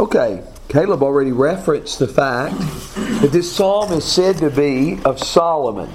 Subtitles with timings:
[0.00, 2.58] Okay, Caleb already referenced the fact
[3.20, 5.90] that this psalm is said to be of Solomon.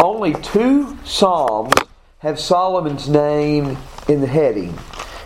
[0.00, 1.72] Only two psalms
[2.18, 4.76] have Solomon's name in the heading,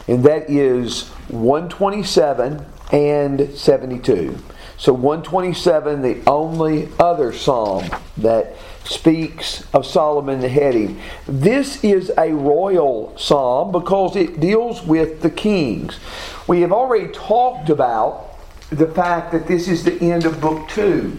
[0.07, 2.63] and that is 127
[2.93, 4.39] and 72.
[4.77, 7.87] So 127, the only other psalm
[8.19, 8.55] that
[8.85, 11.01] speaks of Solomon the heading.
[11.27, 15.99] This is a royal psalm because it deals with the kings.
[16.47, 18.29] We have already talked about
[18.71, 21.19] the fact that this is the end of book 2.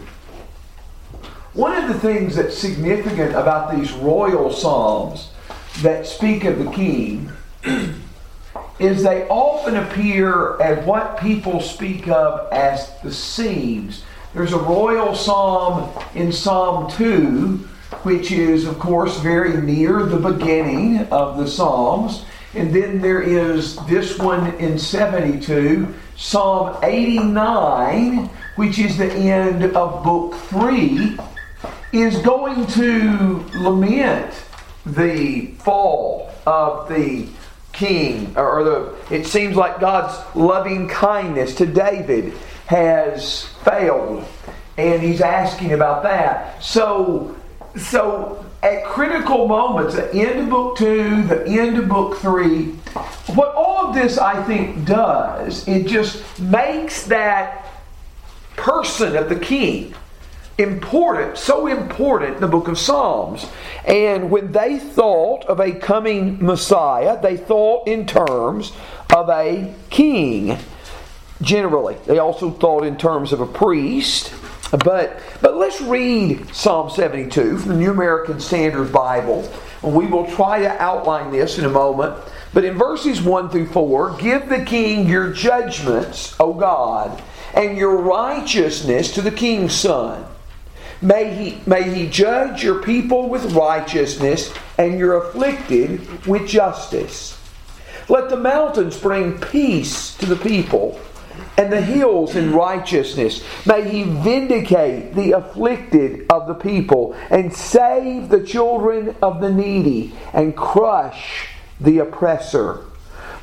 [1.54, 5.30] One of the things that's significant about these royal psalms
[5.82, 7.32] that speak of the king
[8.80, 14.04] is they often appear at what people speak of as the scenes.
[14.34, 17.58] There's a royal psalm in Psalm 2,
[18.02, 22.26] which is, of course, very near the beginning of the Psalms.
[22.56, 30.04] And then there is this one in 72, Psalm 89, which is the end of
[30.04, 31.20] Book 3,
[31.92, 34.34] is going to lament
[34.84, 37.28] the fall of the
[37.72, 42.34] king, or the, it seems like God's loving kindness to David
[42.68, 44.26] has failed,
[44.78, 46.64] and he's asking about that.
[46.64, 47.36] So,
[47.76, 52.68] so at critical moments, the end of book two, the end of book three,
[53.36, 57.68] what all of this I think does, it just makes that
[58.56, 59.94] person of the king
[60.58, 63.46] important, so important in the book of Psalms.
[63.86, 68.72] And when they thought of a coming Messiah, they thought in terms
[69.14, 70.58] of a king.
[71.44, 74.34] Generally, they also thought in terms of a priest.
[74.72, 79.48] But but let's read Psalm 72 from the New American Standard Bible.
[79.84, 82.18] We will try to outline this in a moment.
[82.54, 87.22] But in verses 1 through 4, give the king your judgments, O God,
[87.54, 90.26] and your righteousness to the king's son.
[91.02, 97.38] May he, may he judge your people with righteousness and your afflicted with justice.
[98.08, 101.00] Let the mountains bring peace to the people
[101.58, 103.44] and the hills in righteousness.
[103.66, 110.14] May he vindicate the afflicted of the people and save the children of the needy
[110.34, 111.48] and crush
[111.80, 112.86] the oppressor.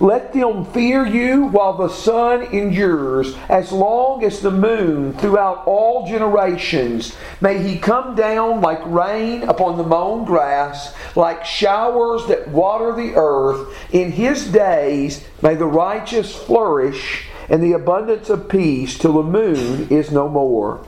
[0.00, 6.06] Let them fear you while the sun endures, as long as the moon throughout all
[6.06, 7.14] generations.
[7.42, 13.12] May he come down like rain upon the mown grass, like showers that water the
[13.14, 13.76] earth.
[13.92, 19.88] In his days may the righteous flourish, and the abundance of peace till the moon
[19.90, 20.86] is no more.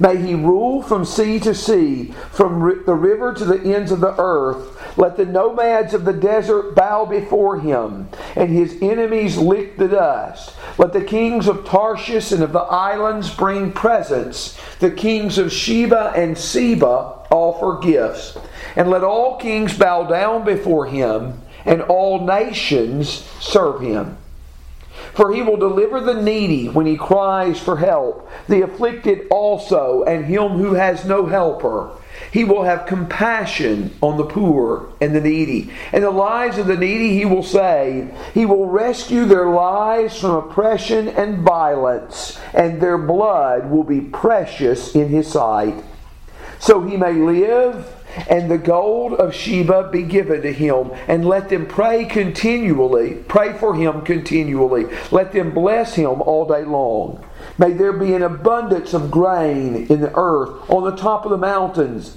[0.00, 4.18] May he rule from sea to sea, from the river to the ends of the
[4.18, 4.98] earth.
[4.98, 10.56] Let the nomads of the desert bow before him, and his enemies lick the dust.
[10.78, 14.58] Let the kings of Tarshish and of the islands bring presents.
[14.80, 18.36] The kings of Sheba and Seba offer gifts.
[18.74, 24.16] And let all kings bow down before him, and all nations serve him.
[25.14, 30.24] For he will deliver the needy when he cries for help, the afflicted also, and
[30.24, 31.90] him who has no helper.
[32.32, 35.72] He will have compassion on the poor and the needy.
[35.92, 38.12] And the lives of the needy he will save.
[38.34, 44.94] He will rescue their lives from oppression and violence, and their blood will be precious
[44.94, 45.82] in his sight.
[46.58, 51.48] So he may live and the gold of Sheba be given to him, and let
[51.48, 54.86] them pray continually, pray for him continually.
[55.10, 57.24] Let them bless him all day long.
[57.58, 61.36] May there be an abundance of grain in the earth on the top of the
[61.36, 62.16] mountains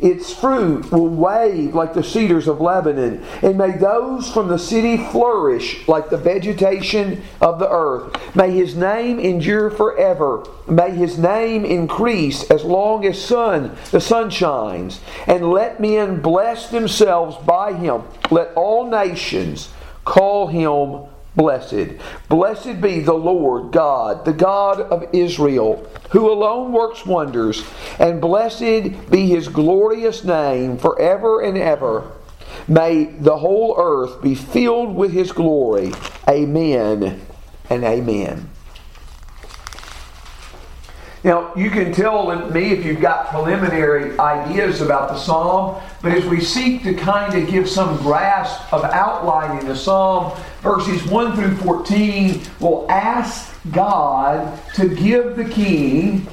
[0.00, 4.96] its fruit will wave like the cedars of Lebanon, and may those from the city
[4.96, 8.36] flourish like the vegetation of the earth.
[8.36, 10.44] May his name endure forever.
[10.68, 15.00] May his name increase as long as sun the sun shines.
[15.26, 18.02] And let men bless themselves by him.
[18.30, 19.70] Let all nations
[20.04, 21.90] call him blessed.
[22.28, 27.64] Blessed be the Lord God, the God of Israel, who alone works wonders,
[27.98, 32.10] and blessed be his glorious name forever and ever.
[32.66, 35.92] May the whole earth be filled with his glory.
[36.28, 37.20] Amen
[37.70, 38.50] and amen.
[41.28, 46.24] Now, you can tell me if you've got preliminary ideas about the psalm, but as
[46.24, 51.54] we seek to kind of give some grasp of outlining the psalm, verses 1 through
[51.56, 56.26] 14 will ask God to give the king,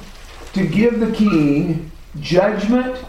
[0.54, 3.04] to give the king judgment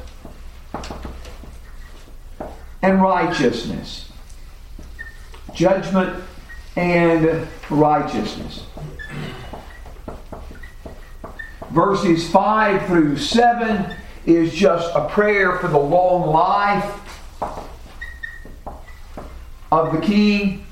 [2.81, 4.11] and righteousness.
[5.55, 6.21] Judgment
[6.75, 8.65] and righteousness.
[11.71, 17.01] Verses 5 through 7 is just a prayer for the long life
[19.71, 20.65] of the king,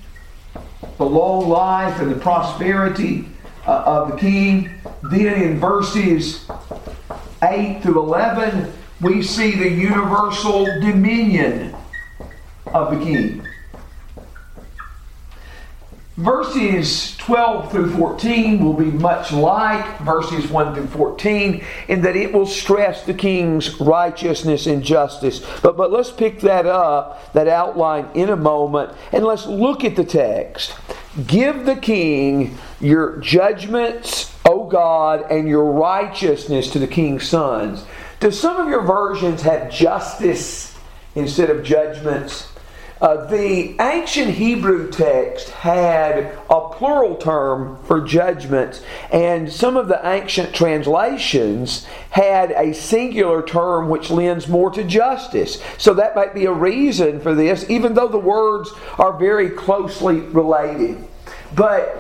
[0.97, 3.27] the long life and the prosperity
[3.68, 4.69] uh, of the king.
[5.03, 6.45] Then in verses
[7.44, 8.71] 8 through 11,
[9.01, 11.75] we see the universal dominion
[12.68, 13.44] of the king.
[16.17, 22.31] Verses 12 through 14 will be much like verses 1 through 14 in that it
[22.31, 25.45] will stress the king's righteousness and justice.
[25.62, 29.97] But, but let's pick that up, that outline, in a moment, and let's look at
[29.97, 30.73] the text.
[31.27, 37.85] Give the king your judgments, O God, and your righteousness to the king's sons.
[38.21, 40.77] Do some of your versions have justice
[41.13, 42.55] instead of judgments?
[43.01, 48.81] Uh, the ancient Hebrew text had a plural term for judgments,
[49.12, 55.62] and some of the ancient translations had a singular term which lends more to justice.
[55.77, 60.21] So that might be a reason for this, even though the words are very closely
[60.21, 61.06] related.
[61.53, 61.97] But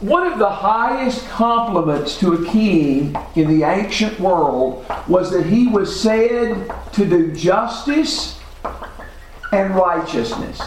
[0.00, 5.66] one of the highest compliments to a king in the ancient world was that he
[5.66, 8.38] was said to do justice
[9.52, 10.60] and righteousness.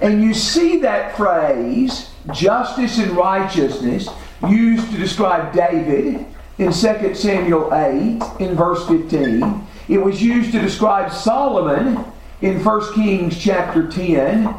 [0.00, 4.08] And you see that phrase, justice and righteousness,
[4.48, 6.24] used to describe David
[6.58, 9.66] in 2 Samuel 8 in verse 15.
[9.88, 12.04] It was used to describe Solomon
[12.40, 14.54] in 1 Kings chapter 10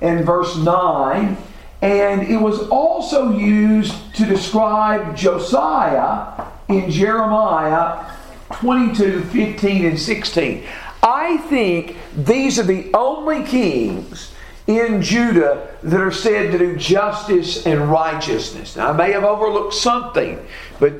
[0.00, 1.36] and verse 9.
[1.82, 8.04] And it was also used to describe Josiah in Jeremiah
[8.50, 10.64] 22, 15, and 16.
[11.10, 14.32] I think these are the only kings
[14.68, 18.76] in Judah that are said to do justice and righteousness.
[18.76, 20.46] Now, I may have overlooked something,
[20.78, 20.94] but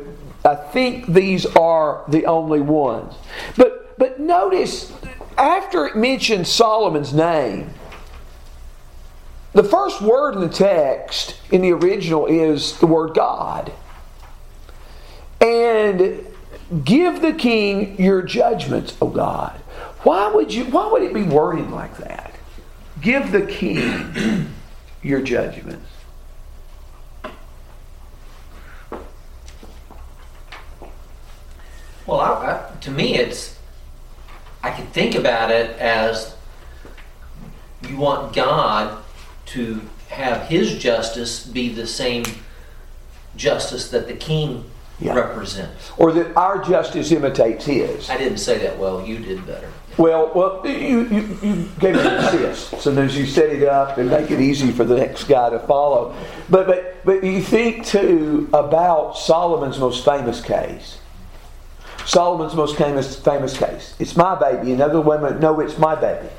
[0.44, 3.14] I think these are the only ones.
[3.56, 4.92] But, but notice,
[5.38, 7.70] after it mentions Solomon's name,
[9.52, 13.72] the first word in the text in the original is the word God.
[15.40, 16.26] And
[16.84, 19.59] give the king your judgments, O God.
[20.02, 22.34] Why would you why would it be worded like that?
[23.00, 24.50] Give the king
[25.02, 25.86] your judgments.
[32.06, 33.58] Well, I, I, to me, it's
[34.62, 36.34] I can think about it as
[37.88, 39.02] you want God
[39.46, 42.24] to have His justice be the same
[43.36, 44.64] justice that the king
[44.98, 45.14] yeah.
[45.14, 48.10] represents, or that our justice imitates His.
[48.10, 49.06] I didn't say that well.
[49.06, 49.70] You did better.
[50.00, 52.86] Well, well, you, you, you gave it an assist.
[52.86, 56.16] As you set it up and make it easy for the next guy to follow.
[56.48, 60.96] But but but you think too about Solomon's most famous case.
[62.06, 63.94] Solomon's most famous famous case.
[63.98, 64.72] It's my baby.
[64.72, 66.30] Another woman, no, it's my baby.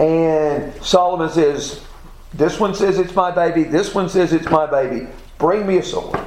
[0.00, 1.84] And Solomon says,
[2.34, 5.06] This one says it's my baby, this one says it's my baby.
[5.38, 6.18] Bring me a sword.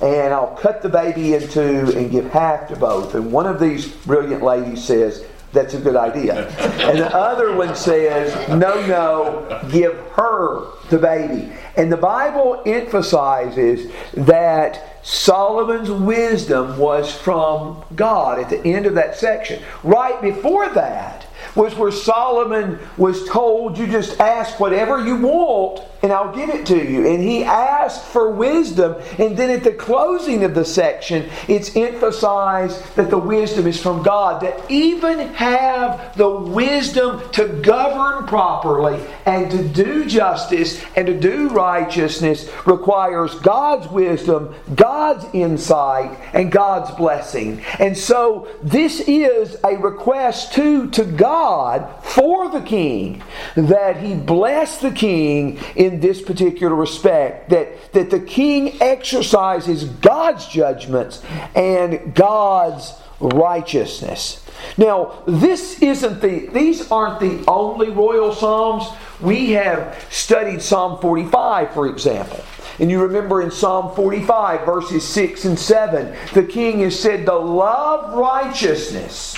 [0.00, 3.16] And I'll cut the baby in two and give half to both.
[3.16, 6.48] And one of these brilliant ladies says, that's a good idea.
[6.80, 11.52] And the other one says, no, no, give her the baby.
[11.76, 19.16] And the Bible emphasizes that Solomon's wisdom was from God at the end of that
[19.16, 19.62] section.
[19.82, 26.12] Right before that, was where Solomon was told, You just ask whatever you want and
[26.12, 27.06] I'll give it to you.
[27.06, 28.96] And he asked for wisdom.
[29.18, 34.02] And then at the closing of the section, it's emphasized that the wisdom is from
[34.02, 34.40] God.
[34.40, 41.48] To even have the wisdom to govern properly and to do justice and to do
[41.50, 47.62] righteousness requires God's wisdom, God's insight, and God's blessing.
[47.78, 51.29] And so this is a request to, to God
[52.02, 53.22] for the king
[53.54, 60.46] that he bless the king in this particular respect that, that the king exercises God's
[60.46, 61.22] judgments
[61.54, 64.44] and God's righteousness.
[64.76, 68.84] Now, this isn't the these aren't the only royal psalms.
[69.20, 72.40] We have studied Psalm 45, for example.
[72.78, 77.36] And you remember in Psalm 45, verses 6 and 7, the king is said to
[77.36, 79.36] love righteousness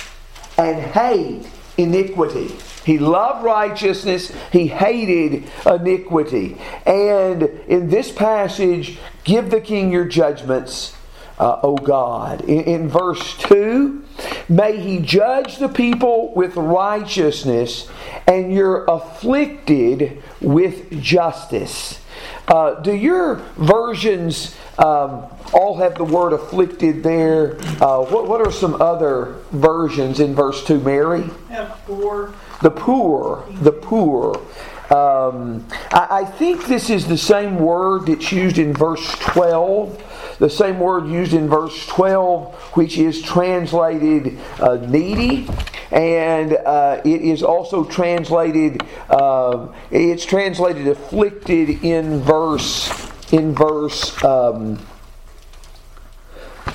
[0.57, 1.45] and hate
[1.77, 2.55] iniquity.
[2.85, 6.57] He loved righteousness, he hated iniquity.
[6.85, 10.95] And in this passage, give the king your judgments,
[11.39, 12.41] uh, O God.
[12.41, 14.03] In, in verse 2,
[14.49, 17.87] may he judge the people with righteousness
[18.27, 21.99] and you're afflicted with justice.
[22.47, 27.57] Uh, do your versions um, all have the word afflicted there.
[27.81, 31.23] Uh, what, what are some other versions in verse 2, Mary?
[31.49, 32.33] Have poor.
[32.61, 33.45] The poor.
[33.61, 34.41] The poor.
[34.89, 40.49] Um, I, I think this is the same word that's used in verse 12, the
[40.49, 45.47] same word used in verse 12, which is translated uh, needy,
[45.91, 48.81] and uh, it is also translated.
[49.09, 54.23] Uh, it's translated afflicted in verse in verse.
[54.23, 54.79] Um,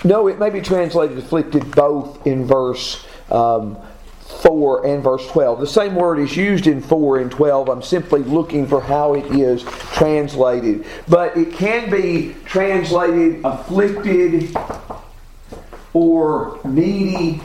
[0.04, 3.78] no, it may be translated afflicted both in verse um,
[4.42, 5.60] 4 and verse 12.
[5.60, 7.68] The same word is used in 4 and 12.
[7.68, 9.62] I'm simply looking for how it is
[9.94, 10.84] translated.
[11.08, 14.54] But it can be translated afflicted
[15.94, 17.40] or needy.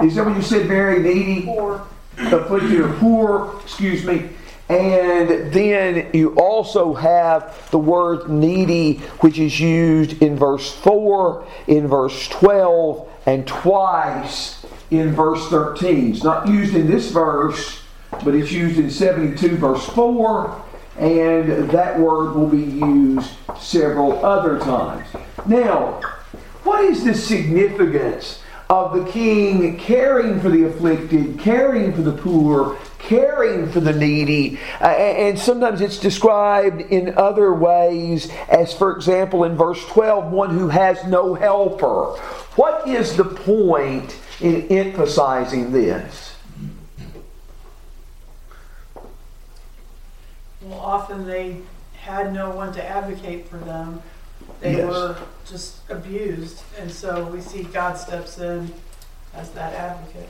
[0.00, 1.00] Is that what you said, Mary?
[1.00, 1.44] Needy?
[1.44, 1.86] Poor.
[2.18, 4.30] Afflicted or poor, excuse me.
[4.68, 11.86] And then you also have the word needy, which is used in verse 4, in
[11.86, 16.14] verse 12, and twice in verse 13.
[16.14, 17.82] It's not used in this verse,
[18.24, 20.64] but it's used in 72, verse 4,
[20.98, 23.30] and that word will be used
[23.60, 25.06] several other times.
[25.46, 26.00] Now,
[26.64, 32.76] what is the significance of the king caring for the afflicted, caring for the poor,
[32.98, 34.58] caring for the needy?
[34.80, 40.50] Uh, and sometimes it's described in other ways, as for example in verse 12, one
[40.50, 42.16] who has no helper.
[42.56, 46.34] What is the point in emphasizing this?
[50.62, 51.58] Well, often they
[52.00, 54.02] had no one to advocate for them.
[54.60, 54.90] They Yes.
[54.90, 55.16] were
[55.48, 58.72] just abused, and so we see God steps in
[59.34, 60.28] as that advocate.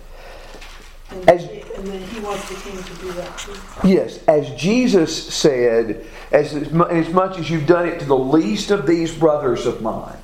[1.10, 3.52] And, As- and then He wants the king to do that too.
[3.86, 8.86] Yes, as Jesus said, as as much as you've done it to the least of
[8.86, 10.18] these brothers of mine.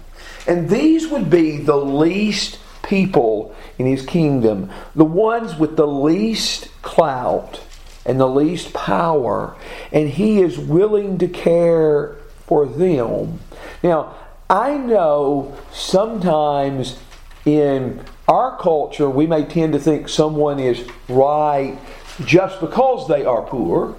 [0.48, 6.66] And these would be the least people in his kingdom, the ones with the least
[6.82, 7.60] clout
[8.04, 9.54] and the least power.
[9.92, 12.16] And he is willing to care
[12.52, 13.40] for them.
[13.82, 14.14] Now,
[14.50, 16.98] I know sometimes
[17.46, 21.78] in our culture we may tend to think someone is right
[22.26, 23.96] just because they are poor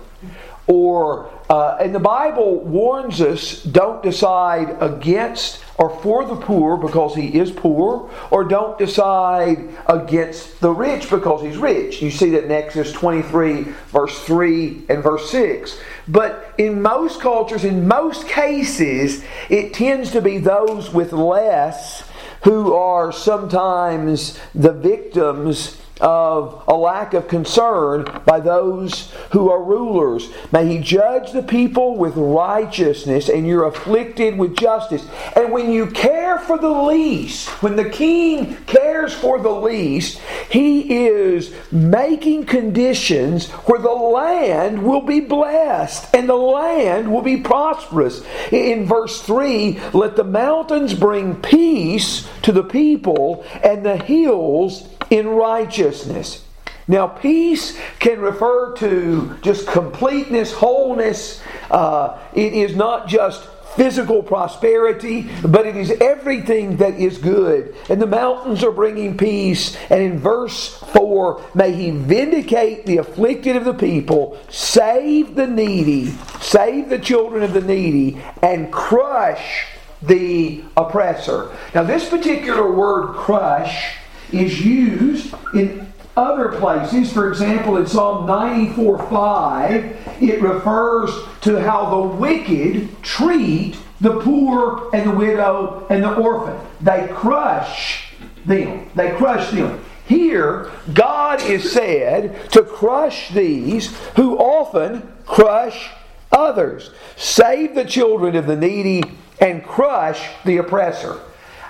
[0.67, 7.15] or uh, and the bible warns us don't decide against or for the poor because
[7.15, 12.45] he is poor or don't decide against the rich because he's rich you see that
[12.45, 19.23] in exodus 23 verse 3 and verse 6 but in most cultures in most cases
[19.49, 22.03] it tends to be those with less
[22.43, 30.29] who are sometimes the victims of a lack of concern by those who are rulers.
[30.51, 35.05] May He judge the people with righteousness, and you're afflicted with justice.
[35.35, 40.19] And when you care for the least, when the king cares for the least,
[40.49, 47.37] he is making conditions where the land will be blessed and the land will be
[47.37, 48.23] prosperous.
[48.51, 55.27] In verse 3, let the mountains bring peace to the people, and the hills in
[55.27, 56.43] righteousness.
[56.87, 61.41] Now, peace can refer to just completeness, wholeness.
[61.71, 67.75] Uh, it is not just physical prosperity, but it is everything that is good.
[67.89, 69.75] And the mountains are bringing peace.
[69.89, 76.07] And in verse 4, may he vindicate the afflicted of the people, save the needy,
[76.41, 79.67] save the children of the needy, and crush
[80.01, 81.55] the oppressor.
[81.73, 83.95] Now, this particular word, crush,
[84.33, 87.11] is used in other places.
[87.11, 91.11] For example, in Psalm 94 5, it refers
[91.41, 96.59] to how the wicked treat the poor and the widow and the orphan.
[96.81, 98.13] They crush
[98.45, 98.89] them.
[98.95, 99.83] They crush them.
[100.05, 105.89] Here, God is said to crush these who often crush
[106.31, 106.91] others.
[107.15, 109.03] Save the children of the needy
[109.39, 111.19] and crush the oppressor.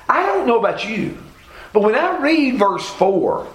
[0.10, 1.18] I don't know about you,
[1.74, 3.48] but when I read verse 4,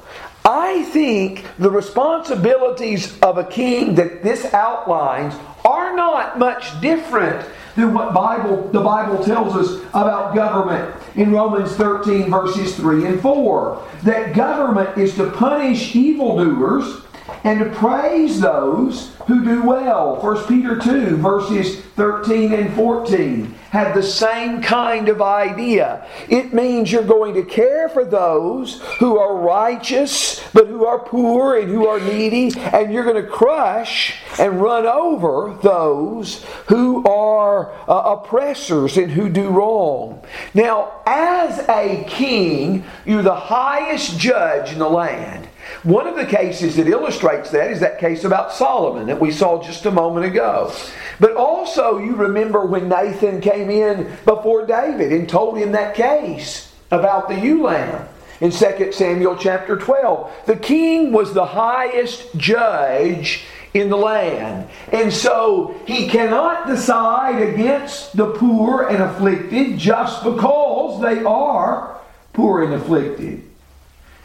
[0.45, 5.35] I think the responsibilities of a king that this outlines
[5.65, 7.47] are not much different
[7.77, 13.21] than what Bible the Bible tells us about government in Romans 13 verses 3 and
[13.21, 17.03] 4 that government is to punish evildoers
[17.45, 20.17] and to praise those who do well.
[20.17, 26.07] 1 Peter 2, verses 13 and 14 have the same kind of idea.
[26.29, 31.59] It means you're going to care for those who are righteous, but who are poor
[31.59, 37.73] and who are needy, and you're going to crush and run over those who are
[37.89, 40.23] uh, oppressors and who do wrong.
[40.55, 45.49] Now, as a king, you're the highest judge in the land.
[45.83, 49.63] One of the cases that illustrates that is that case about Solomon that we saw
[49.63, 50.73] just a moment ago.
[51.21, 56.73] But also, you remember when Nathan came in before David and told him that case
[56.91, 58.09] about the ewe lamb
[58.41, 60.47] in 2 Samuel chapter 12.
[60.47, 63.45] The king was the highest judge
[63.75, 64.69] in the land.
[64.93, 72.01] And so he cannot decide against the poor and afflicted just because they are
[72.33, 73.48] poor and afflicted.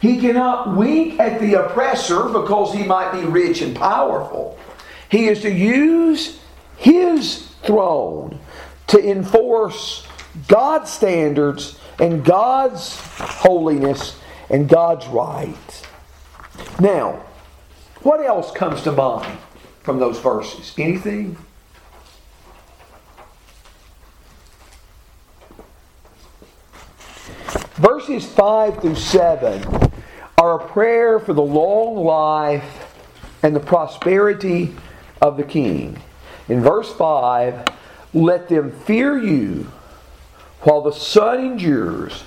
[0.00, 4.58] He cannot wink at the oppressor because he might be rich and powerful.
[5.10, 6.40] He is to use
[6.76, 8.38] his throne
[8.88, 10.06] to enforce
[10.48, 14.18] God's standards and God's holiness
[14.50, 15.86] and God's right.
[16.80, 17.24] Now,
[18.02, 19.38] what else comes to mind
[19.82, 20.74] from those verses?
[20.76, 21.38] Anything?
[27.76, 29.90] Verses 5 through 7
[30.38, 32.94] are a prayer for the long life
[33.42, 34.76] and the prosperity
[35.20, 36.00] of the king.
[36.48, 37.66] In verse 5,
[38.12, 39.72] let them fear you
[40.60, 42.22] while the sun endures,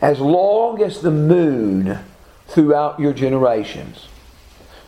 [0.00, 2.00] as long as the moon
[2.48, 4.08] throughout your generations.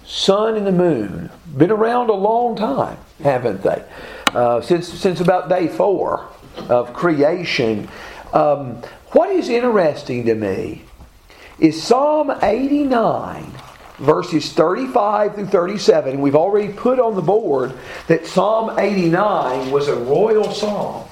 [0.05, 3.85] Sun and the moon, been around a long time, haven't they?
[4.27, 6.29] Uh, since, since about day four
[6.69, 7.89] of creation.
[8.33, 8.83] Um,
[9.15, 10.83] what is interesting to me
[11.59, 13.47] is Psalm 89,
[13.99, 16.21] verses 35 through 37.
[16.21, 17.73] We've already put on the board
[18.09, 21.09] that Psalm 89 was a royal psalm.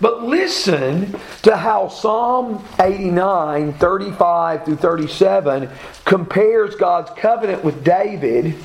[0.00, 5.70] But listen to how Psalm 89, 35 through 37
[6.04, 8.56] compares God's covenant with David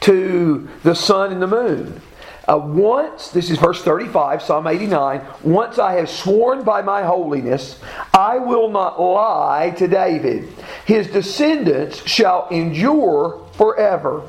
[0.00, 2.02] to the sun and the moon.
[2.48, 7.80] Uh, once, this is verse 35, Psalm 89, once I have sworn by my holiness,
[8.14, 10.48] I will not lie to David.
[10.84, 14.22] His descendants shall endure forever,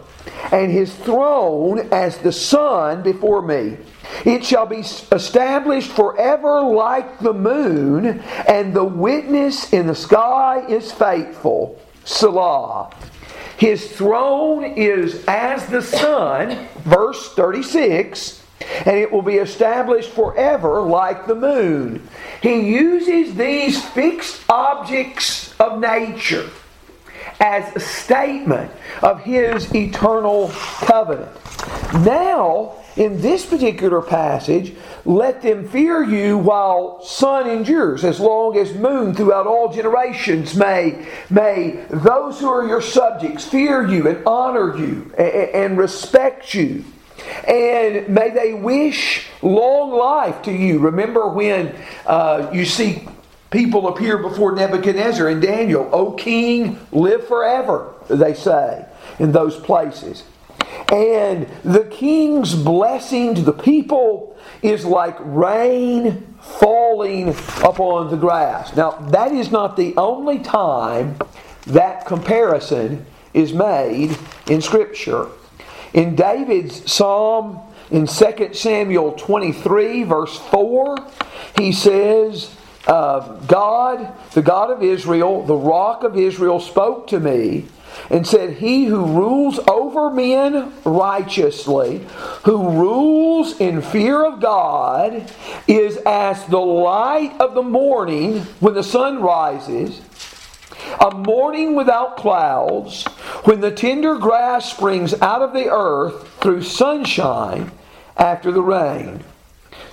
[0.52, 3.78] and his throne as the sun before me.
[4.26, 10.92] It shall be established forever like the moon, and the witness in the sky is
[10.92, 11.80] faithful.
[12.04, 12.90] Selah.
[13.58, 18.44] His throne is as the sun, verse 36,
[18.86, 22.08] and it will be established forever like the moon.
[22.42, 26.50] He uses these fixed objects of nature
[27.40, 31.32] as a statement of his eternal covenant.
[32.06, 34.74] Now, in this particular passage,
[35.06, 40.56] let them fear you while sun endures, as long as moon throughout all generations.
[40.56, 46.54] May, may those who are your subjects fear you and honor you and, and respect
[46.56, 46.84] you.
[47.48, 50.80] And may they wish long life to you.
[50.80, 53.08] Remember when uh, you see
[53.52, 58.86] people appear before Nebuchadnezzar and Daniel, O king, live forever, they say
[59.20, 60.24] in those places.
[60.92, 67.30] And the king's blessing to the people is like rain falling
[67.64, 68.76] upon the grass.
[68.76, 71.18] Now, that is not the only time
[71.66, 74.18] that comparison is made
[74.50, 75.28] in Scripture.
[75.94, 77.60] In David's psalm,
[77.92, 80.98] in 2 Samuel 23, verse 4,
[81.58, 82.56] he says,
[82.88, 87.68] uh, God, the God of Israel, the rock of Israel, spoke to me
[88.10, 92.06] and said, He who rules over men righteously,
[92.44, 95.32] who rules in fear of God,
[95.68, 100.02] is as the light of the morning when the sun rises,
[101.02, 103.04] a morning without clouds,
[103.44, 107.72] when the tender grass springs out of the earth through sunshine
[108.16, 109.24] after the rain.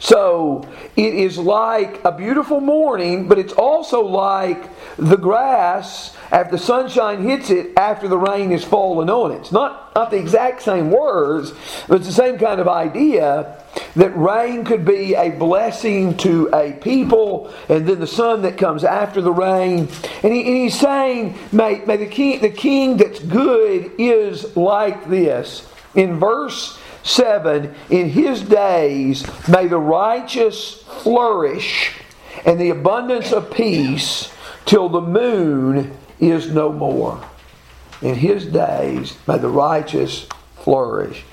[0.04, 6.62] So it is like a beautiful morning, but it's also like the grass after the
[6.62, 9.36] sunshine hits it after the rain has fallen on it.
[9.36, 11.52] It's not, not the exact same words,
[11.86, 13.62] but it's the same kind of idea
[13.94, 18.82] that rain could be a blessing to a people, and then the sun that comes
[18.82, 19.88] after the rain.
[20.24, 25.08] And, he, and he's saying, may, may the, king, the king that's good is like
[25.08, 25.70] this.
[25.94, 31.92] In verse 7 In his days may the righteous flourish
[32.44, 34.32] and the abundance of peace
[34.66, 35.96] till the moon
[36.30, 37.22] is no more.
[38.02, 41.24] in his days may the righteous flourish.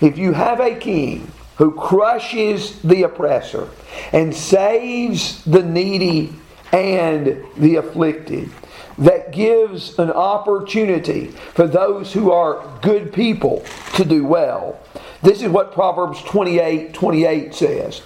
[0.00, 3.68] If you have a king who crushes the oppressor
[4.12, 6.34] and saves the needy
[6.72, 8.50] and the afflicted,
[8.98, 14.78] that gives an opportunity for those who are good people to do well.
[15.22, 17.98] This is what Proverbs 28 28 says.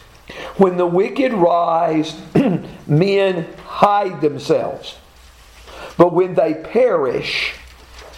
[0.57, 2.15] When the wicked rise,
[2.87, 4.97] men hide themselves.
[5.99, 7.55] But when they perish,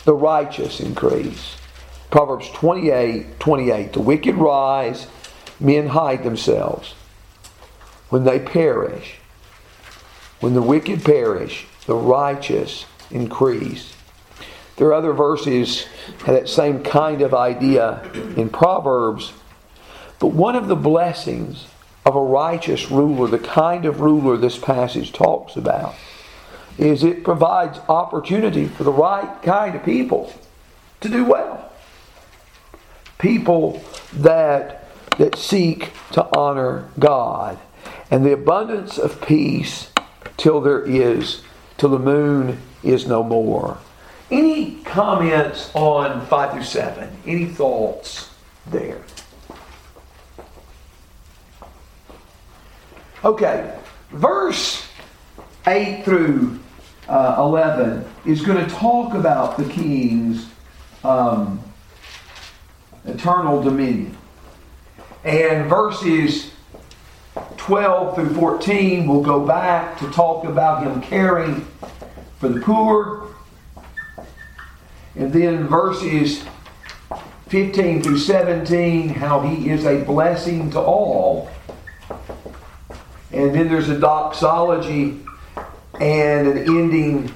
[0.05, 1.57] the righteous increase.
[2.11, 3.93] Proverbs 28 28.
[3.93, 5.07] The wicked rise,
[5.59, 6.95] men hide themselves.
[8.11, 9.16] When they perish,
[10.40, 13.95] when the wicked perish, the righteous increase.
[14.77, 15.85] There are other verses
[16.25, 18.03] have that same kind of idea
[18.37, 19.33] in Proverbs.
[20.19, 21.66] But one of the blessings
[22.05, 25.95] of a righteous ruler, the kind of ruler this passage talks about,
[26.78, 30.33] is it provides opportunity for the right kind of people
[31.00, 31.70] to do well.
[33.18, 33.83] People
[34.14, 34.80] that
[35.20, 37.59] that seek to honor God.
[38.11, 39.92] And the abundance of peace
[40.38, 41.42] till there is,
[41.76, 43.76] till the moon is no more.
[44.30, 47.11] Any comments on 5 through 7?
[47.26, 48.30] Any thoughts
[48.66, 49.02] there?
[53.22, 53.78] Okay,
[54.11, 54.87] verse
[55.66, 56.59] 8 through
[57.09, 60.49] uh, 11 is going to talk about the king's
[61.05, 61.61] um,
[63.05, 64.16] eternal dominion.
[65.25, 66.53] And verses
[67.57, 71.66] 12 through 14 will go back to talk about him caring
[72.38, 73.35] for the poor.
[75.14, 76.44] And then verses
[77.49, 81.51] 15 through 17, how he is a blessing to all.
[83.33, 85.20] And then there's a doxology
[86.00, 87.32] and an ending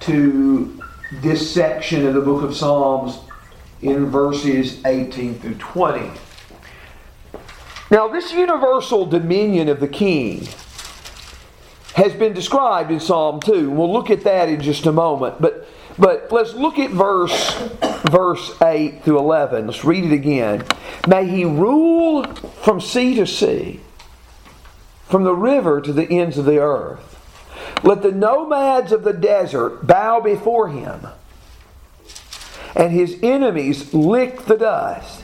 [0.00, 0.80] to
[1.20, 3.18] this section of the book of Psalms
[3.82, 6.10] in verses 18 through 20.
[7.90, 10.46] Now, this universal dominion of the king
[11.94, 13.70] has been described in Psalm 2.
[13.70, 15.40] We'll look at that in just a moment.
[15.40, 17.54] But, but let's look at verse,
[18.10, 19.66] verse 8 through 11.
[19.66, 20.64] Let's read it again.
[21.06, 22.24] May he rule
[22.62, 23.80] from sea to sea,
[25.04, 27.14] from the river to the ends of the earth.
[27.84, 31.06] Let the nomads of the desert bow before him,
[32.74, 35.22] and his enemies lick the dust.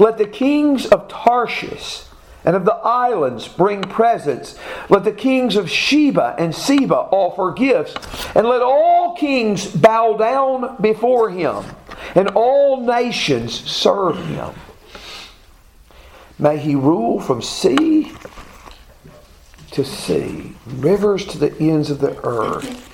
[0.00, 2.02] Let the kings of Tarshish
[2.44, 4.58] and of the islands bring presents.
[4.88, 7.94] Let the kings of Sheba and Seba offer gifts.
[8.34, 11.64] And let all kings bow down before him,
[12.16, 14.52] and all nations serve him.
[16.36, 18.12] May he rule from sea
[19.74, 22.90] to sea, rivers to the ends of the earth.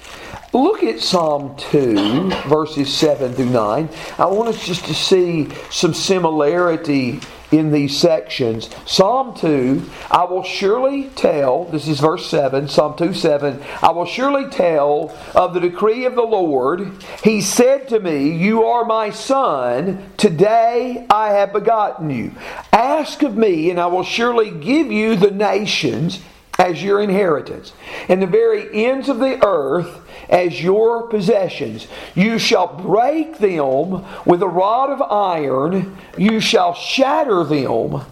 [0.53, 3.89] Look at Psalm 2, verses 7 through 9.
[4.19, 7.21] I want us just to see some similarity
[7.53, 8.69] in these sections.
[8.87, 14.07] Psalm 2, I will surely tell, this is verse 7, Psalm 2 7, I will
[14.07, 16.93] surely tell of the decree of the Lord.
[17.23, 22.33] He said to me, You are my son, today I have begotten you.
[22.73, 26.21] Ask of me, and I will surely give you the nations
[26.61, 27.73] as your inheritance,
[28.11, 31.87] and the very ends of the earth as your possessions.
[32.15, 38.03] You shall break them with a rod of iron, you shall shatter them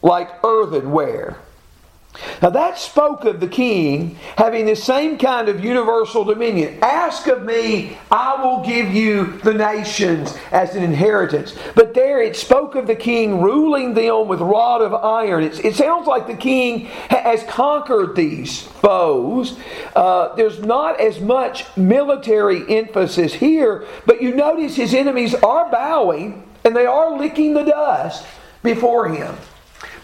[0.00, 1.36] like earthenware.
[2.42, 6.78] Now that spoke of the king having the same kind of universal dominion.
[6.82, 11.56] Ask of me, I will give you the nations as an inheritance.
[11.74, 15.44] But there it spoke of the king ruling them with rod of iron.
[15.44, 19.58] It sounds like the king has conquered these foes.
[19.94, 26.44] Uh, there's not as much military emphasis here, but you notice his enemies are bowing
[26.64, 28.24] and they are licking the dust
[28.62, 29.34] before him.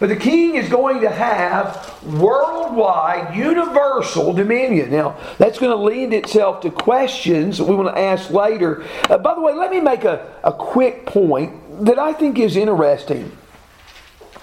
[0.05, 4.91] But the king is going to have worldwide, universal dominion.
[4.91, 8.85] Now, that's going to lend itself to questions that we want to ask later.
[9.09, 12.55] Uh, by the way, let me make a, a quick point that I think is
[12.55, 13.33] interesting,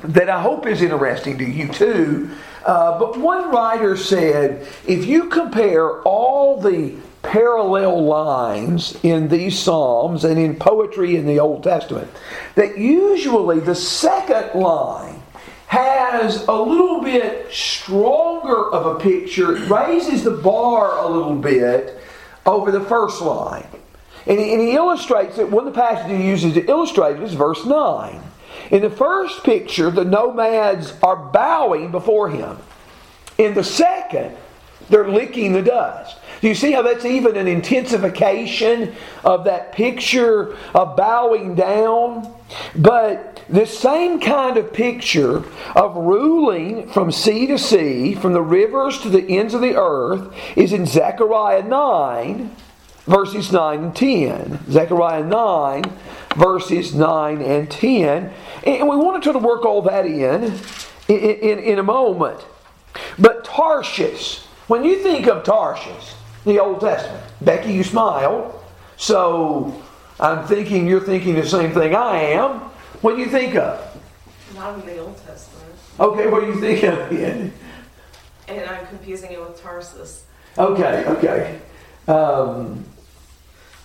[0.04, 2.32] that I hope is interesting to you too.
[2.65, 10.24] Uh, but one writer said if you compare all the parallel lines in these Psalms
[10.24, 12.10] and in poetry in the Old Testament,
[12.56, 15.20] that usually the second line
[15.71, 19.55] has a little bit stronger of a picture.
[19.55, 21.97] It raises the bar a little bit
[22.45, 23.65] over the first line.
[24.27, 27.23] And he, and he illustrates it, one of the passages he uses to illustrate it
[27.23, 28.21] is verse 9.
[28.71, 32.57] In the first picture, the nomads are bowing before him.
[33.38, 34.36] In the second,
[34.91, 36.17] They're licking the dust.
[36.41, 42.34] Do you see how that's even an intensification of that picture of bowing down?
[42.75, 45.43] But this same kind of picture
[45.75, 50.34] of ruling from sea to sea, from the rivers to the ends of the earth,
[50.56, 52.56] is in Zechariah 9,
[53.06, 54.60] verses 9 and 10.
[54.69, 55.84] Zechariah 9,
[56.36, 58.34] verses 9 and 10.
[58.65, 60.60] And we want to try to work all that in
[61.08, 62.45] in, in, in a moment.
[63.17, 66.13] But Tarshish, when you think of Tarshish,
[66.45, 68.57] the Old Testament, Becky, you smiled.
[68.95, 69.84] So
[70.17, 72.62] I'm thinking you're thinking the same thing I am.
[73.01, 74.01] What do you think of?
[74.55, 75.75] Not in the Old Testament.
[75.99, 77.51] Okay, what do you think of it?
[78.47, 80.23] And I'm confusing it with Tarsus.
[80.57, 81.60] Okay, okay.
[82.07, 82.86] Um,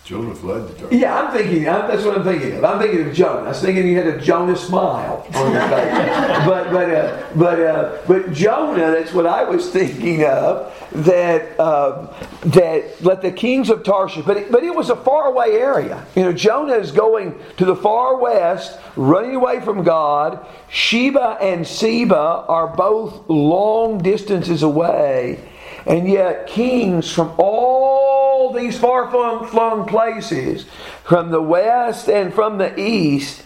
[0.07, 0.99] Jonah fled to Tarshish.
[1.01, 1.67] yeah, I'm thinking.
[1.67, 2.63] I'm, that's what I'm thinking of.
[2.63, 3.41] I'm thinking of Jonah.
[3.41, 6.45] I was thinking you had a Jonah smile on your face.
[6.47, 8.91] but but uh, but uh, but Jonah.
[8.91, 10.73] That's what I was thinking of.
[10.93, 12.07] That uh,
[12.45, 14.23] that let the kings of Tarshish.
[14.23, 16.05] But it, but it was a faraway area.
[16.15, 20.47] You know, Jonah is going to the far west, running away from God.
[20.69, 22.15] Sheba and Seba
[22.47, 25.43] are both long distances away.
[25.87, 30.65] And yet, kings from all these far flung places,
[31.03, 33.43] from the west and from the east,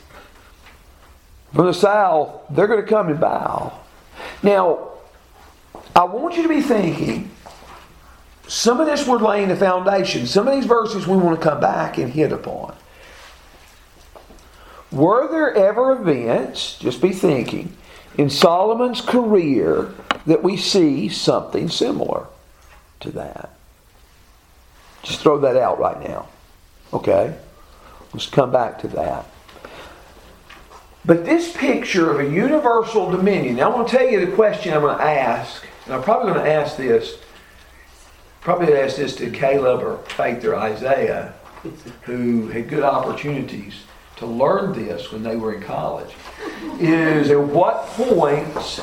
[1.53, 3.79] from the south, they're going to come and bow.
[4.41, 4.89] Now,
[5.95, 7.29] I want you to be thinking
[8.47, 10.25] some of this we're laying the foundation.
[10.25, 12.75] Some of these verses we want to come back and hit upon.
[14.91, 17.77] Were there ever events, just be thinking,
[18.17, 19.93] in Solomon's career
[20.25, 22.27] that we see something similar
[23.01, 23.51] to that?
[25.03, 26.27] Just throw that out right now.
[26.93, 27.35] Okay?
[28.13, 29.25] Let's come back to that.
[31.03, 34.81] But this picture of a universal dominion, I'm going to tell you the question I'm
[34.81, 37.17] going to ask, and I'm probably going to ask this,
[38.41, 41.33] probably ask this to Caleb or Faith or Isaiah,
[42.03, 43.83] who had good opportunities
[44.17, 46.13] to learn this when they were in college,
[46.79, 48.81] is at what points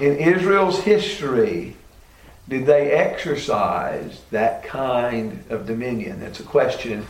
[0.00, 1.76] in Israel's history
[2.48, 6.20] did they exercise that kind of dominion?
[6.20, 7.06] That's a question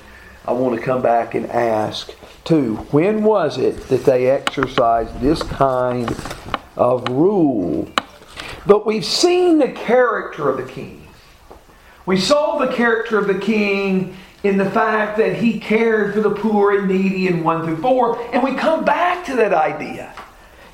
[0.46, 2.12] I want to come back and ask
[2.44, 2.76] too.
[2.90, 6.14] When was it that they exercised this kind
[6.76, 7.90] of rule?
[8.66, 11.08] But we've seen the character of the king.
[12.04, 16.30] We saw the character of the king in the fact that he cared for the
[16.30, 20.12] poor and needy in 1 through 4, and we come back to that idea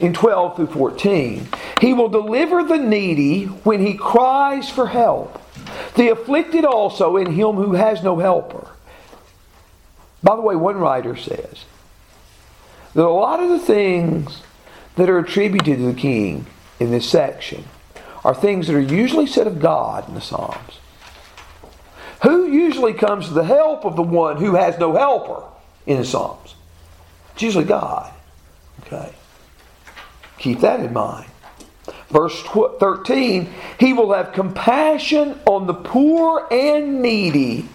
[0.00, 1.48] in 12 through 14.
[1.80, 5.40] He will deliver the needy when he cries for help,
[5.96, 8.68] the afflicted also in him who has no helper.
[10.22, 11.64] By the way, one writer says
[12.94, 14.42] that a lot of the things
[14.96, 16.46] that are attributed to the king
[16.80, 17.64] in this section
[18.24, 20.80] are things that are usually said of God in the Psalms.
[22.22, 25.44] Who usually comes to the help of the one who has no helper
[25.86, 26.56] in the Psalms?
[27.34, 28.12] It's usually God.
[28.80, 29.14] Okay.
[30.38, 31.26] Keep that in mind.
[32.10, 37.68] Verse 13, he will have compassion on the poor and needy,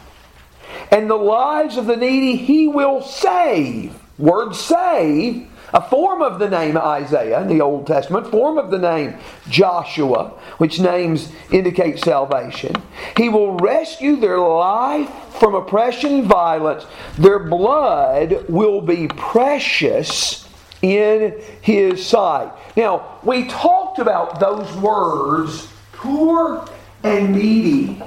[0.92, 3.96] and the lives of the needy he will save.
[4.18, 8.78] Word save, a form of the name Isaiah in the Old Testament, form of the
[8.78, 9.16] name
[9.50, 12.76] Joshua, which names indicate salvation.
[13.18, 16.86] He will rescue their life from oppression and violence.
[17.18, 20.48] Their blood will be precious
[20.84, 22.52] in his sight.
[22.78, 26.68] Now, we talked about those words, poor
[27.04, 28.02] and needy,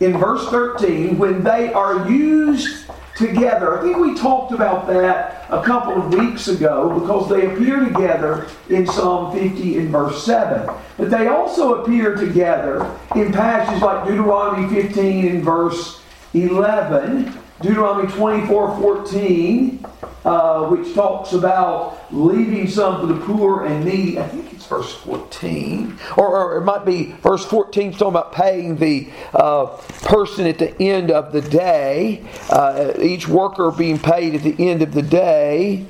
[0.00, 3.78] in verse 13 when they are used together.
[3.78, 8.48] I think we talked about that a couple of weeks ago because they appear together
[8.68, 10.68] in Psalm 50 in verse 7.
[10.96, 16.00] But they also appear together in passages like Deuteronomy 15 in verse
[16.34, 19.86] 11, Deuteronomy 24 14,
[20.24, 24.18] uh, which talks about leaving some for the poor and needy.
[24.18, 25.98] I think it's verse 14.
[26.16, 29.66] Or, or it might be verse 14, talking about paying the uh,
[30.02, 34.82] person at the end of the day, uh, each worker being paid at the end
[34.82, 35.86] of the day.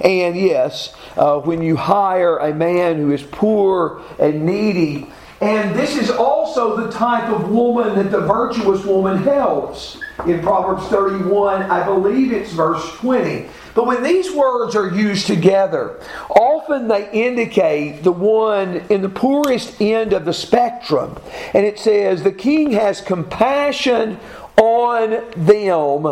[0.00, 5.06] And yes, uh, when you hire a man who is poor and needy,
[5.40, 9.98] and this is also the type of woman that the virtuous woman helps.
[10.26, 13.46] In Proverbs 31, I believe it's verse 20.
[13.74, 19.78] But when these words are used together, often they indicate the one in the poorest
[19.78, 21.18] end of the spectrum.
[21.52, 24.18] And it says, The king has compassion
[24.56, 26.06] on them,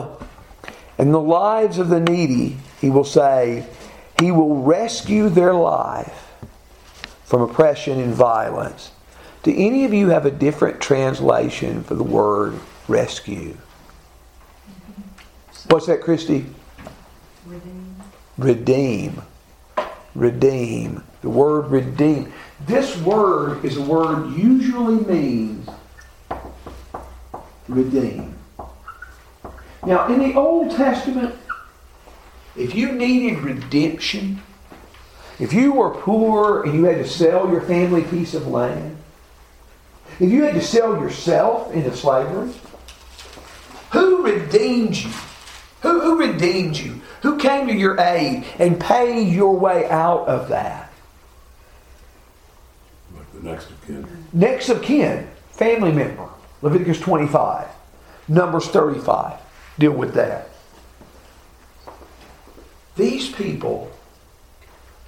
[0.99, 3.67] and the lives of the needy, he will say,
[4.21, 6.31] He will rescue their life
[7.25, 8.91] from oppression and violence.
[9.45, 13.59] Do any of you have a different translation for the word rescue?
[15.69, 16.47] What's that, Christy?
[17.45, 17.97] Redeem.
[18.39, 19.23] Redeem.
[20.15, 21.05] Redeem.
[21.21, 22.33] The word redeem.
[22.67, 25.69] This word is a word usually means
[27.69, 28.35] redeem.
[29.85, 31.35] Now, in the Old Testament,
[32.57, 34.41] if you needed redemption,
[35.39, 38.97] if you were poor and you had to sell your family piece of land,
[40.21, 42.53] if you had to sell yourself into slavery,
[43.91, 45.11] who redeemed you?
[45.83, 47.01] Who, who redeemed you?
[47.23, 50.93] Who came to your aid and paid your way out of that?
[53.17, 54.27] Like the next of kin.
[54.33, 56.29] Next of kin, family member.
[56.63, 57.69] Leviticus 25.
[58.29, 59.39] Numbers 35.
[59.79, 60.49] Deal with that.
[62.97, 63.91] These people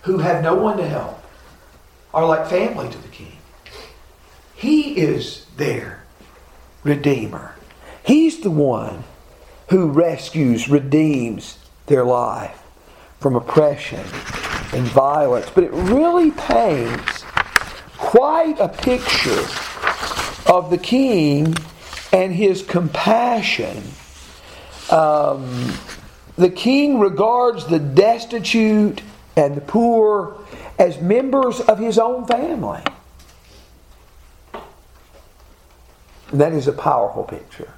[0.02, 1.22] who have no one to help
[2.12, 3.35] are like family to the king.
[4.56, 6.02] He is their
[6.82, 7.54] redeemer.
[8.04, 9.04] He's the one
[9.68, 12.62] who rescues, redeems their life
[13.20, 14.00] from oppression
[14.72, 15.50] and violence.
[15.54, 17.22] But it really paints
[17.98, 19.44] quite a picture
[20.50, 21.54] of the king
[22.12, 23.82] and his compassion.
[24.90, 25.72] Um,
[26.36, 29.02] the king regards the destitute
[29.36, 30.38] and the poor
[30.78, 32.82] as members of his own family.
[34.54, 34.62] And
[36.32, 37.72] that is a powerful picture.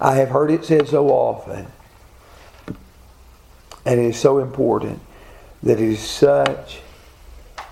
[0.00, 1.66] I have heard it said so often,
[3.84, 5.00] and it is so important
[5.62, 6.80] that it is such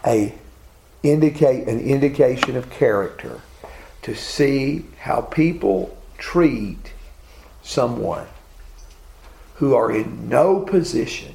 [0.06, 0.34] a
[1.02, 3.40] indicate an indication of character
[4.02, 6.92] to see how people treat
[7.62, 8.26] someone
[9.56, 11.34] who are in no position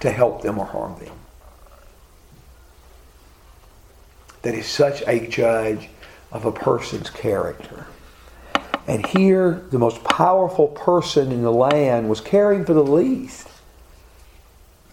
[0.00, 1.14] to help them or harm them.
[4.44, 5.88] That is such a judge
[6.30, 7.86] of a person's character.
[8.86, 13.48] And here, the most powerful person in the land was caring for the least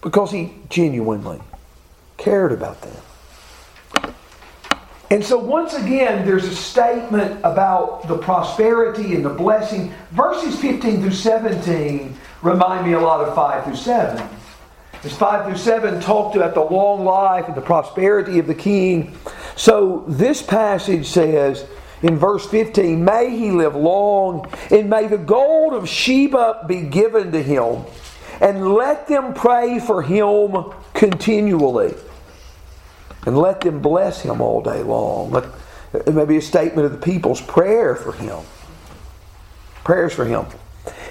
[0.00, 1.40] because he genuinely
[2.16, 4.14] cared about them.
[5.10, 9.92] And so, once again, there's a statement about the prosperity and the blessing.
[10.12, 14.28] Verses 15 through 17 remind me a lot of 5 through 7.
[15.04, 19.14] As 5 through 7 talked about the long life and the prosperity of the king.
[19.56, 21.66] So, this passage says,
[22.02, 27.32] in verse 15, May he live long, and may the gold of Sheba be given
[27.32, 27.84] to him,
[28.40, 31.94] and let them pray for him continually,
[33.24, 35.44] and let them bless him all day long.
[35.92, 38.40] It may be a statement of the people's prayer for him.
[39.84, 40.46] Prayers for him.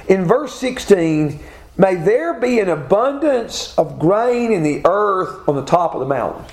[0.08, 1.40] In verse 16,
[1.78, 6.08] may there be an abundance of grain in the earth on the top of the
[6.08, 6.50] mountains.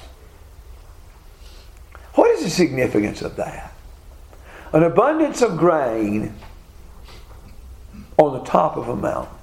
[2.38, 3.72] Is the significance of that?
[4.72, 6.34] An abundance of grain
[8.16, 9.34] on the top of a mountain.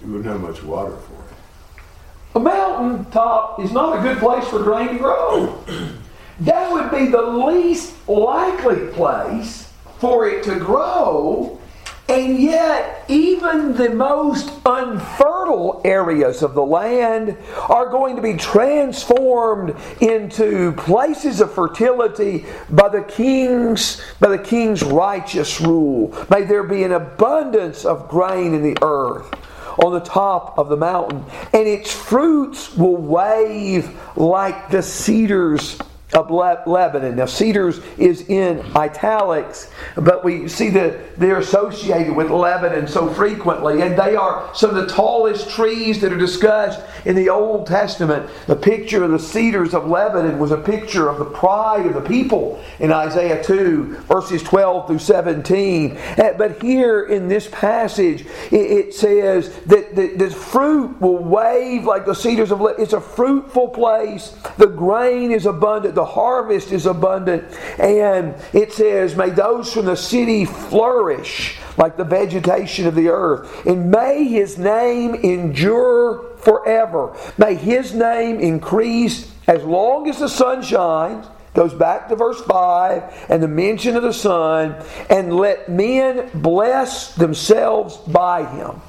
[0.00, 2.36] You wouldn't have much water for it.
[2.36, 5.64] A mountain top is not a good place for grain to grow.
[6.40, 11.60] That would be the least likely place for it to grow.
[12.08, 17.36] And yet, even the most unfertile areas of the land
[17.68, 24.82] are going to be transformed into places of fertility by the king's by the king's
[24.82, 26.14] righteous rule.
[26.28, 29.32] May there be an abundance of grain in the earth
[29.78, 35.78] on the top of the mountain, and its fruits will wave like the cedars
[36.12, 37.16] of Lebanon.
[37.16, 43.80] Now, cedars is in italics, but we see that they're associated with Lebanon so frequently,
[43.80, 48.28] and they are some of the tallest trees that are discussed in the Old Testament.
[48.46, 52.00] The picture of the cedars of Lebanon was a picture of the pride of the
[52.00, 55.96] people in Isaiah 2, verses 12 through 17.
[55.96, 62.14] Eh, but here in this passage, it says that the fruit will wave like the
[62.14, 62.82] cedars of Lebanon.
[62.82, 67.44] It's a fruitful place, the grain is abundant the harvest is abundant.
[67.78, 73.64] And it says, May those from the city flourish like the vegetation of the earth.
[73.66, 77.16] And may his name endure forever.
[77.38, 81.24] May his name increase as long as the sun shines.
[81.54, 84.74] Goes back to verse 5 and the mention of the sun.
[85.08, 88.80] And let men bless themselves by him.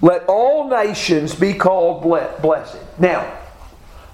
[0.00, 2.78] Let all nations be called blessed.
[2.98, 3.43] Now,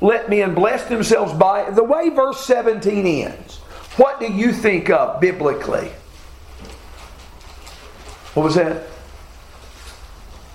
[0.01, 3.59] let men bless themselves by the way verse 17 ends.
[3.97, 5.91] What do you think of biblically?
[8.35, 8.87] What was that?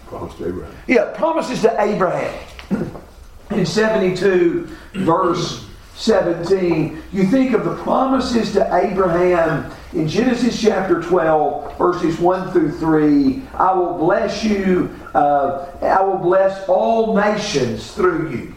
[0.08, 0.76] Promised to Abraham.
[0.88, 2.40] Yeah, promises to Abraham.
[3.52, 11.78] In 72, verse 17, you think of the promises to Abraham in Genesis chapter 12,
[11.78, 13.44] verses 1 through 3.
[13.54, 18.55] I will bless you, uh, I will bless all nations through you.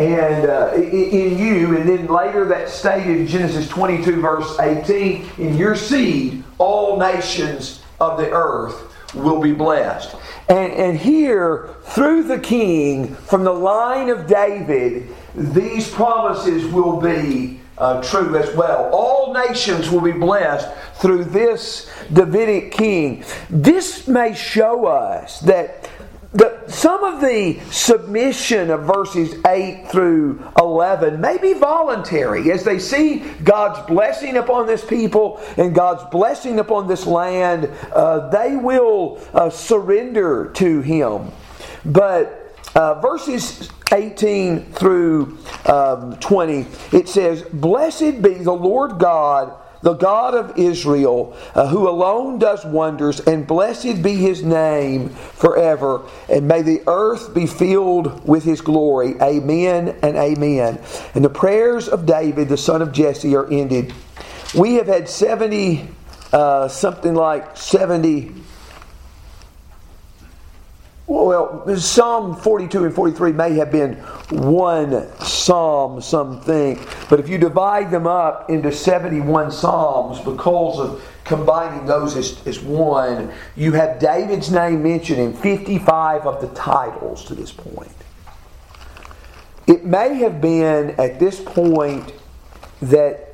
[0.00, 5.76] And uh, in you, and then later that stated Genesis 22, verse 18, in your
[5.76, 10.16] seed, all nations of the earth will be blessed.
[10.48, 17.60] And, and here, through the king, from the line of David, these promises will be
[17.76, 18.88] uh, true as well.
[18.94, 23.22] All nations will be blessed through this Davidic king.
[23.50, 25.89] This may show us that
[26.32, 32.78] the, some of the submission of verses 8 through 11 may be voluntary as they
[32.78, 37.68] see God's blessing upon this people and God's blessing upon this land.
[37.92, 41.32] Uh, they will uh, surrender to Him.
[41.84, 49.94] But uh, verses 18 through um, 20, it says, Blessed be the Lord God the
[49.94, 56.02] God of Israel, uh, who alone does wonders, and blessed be his name forever.
[56.28, 59.14] And may the earth be filled with his glory.
[59.20, 60.80] Amen and amen.
[61.14, 63.94] And the prayers of David, the son of Jesse, are ended.
[64.54, 65.88] We have had 70,
[66.32, 68.39] uh, something like 70
[71.10, 73.94] well, Psalm 42 and 43 may have been
[74.30, 81.04] one psalm, some think, but if you divide them up into 71 psalms because of
[81.24, 87.24] combining those as, as one, you have David's name mentioned in 55 of the titles
[87.24, 87.90] to this point.
[89.66, 92.12] It may have been at this point
[92.82, 93.30] that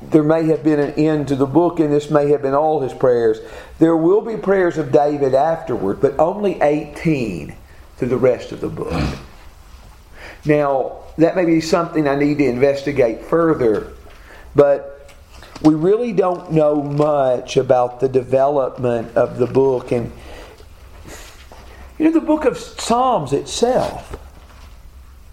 [0.00, 2.80] there may have been an end to the book, and this may have been all
[2.80, 3.38] his prayers.
[3.78, 7.54] There will be prayers of David afterward, but only 18
[7.96, 9.18] through the rest of the book.
[10.44, 13.92] Now, that may be something I need to investigate further,
[14.54, 15.12] but
[15.62, 19.92] we really don't know much about the development of the book.
[19.92, 20.12] And,
[21.98, 24.16] you know, the book of Psalms itself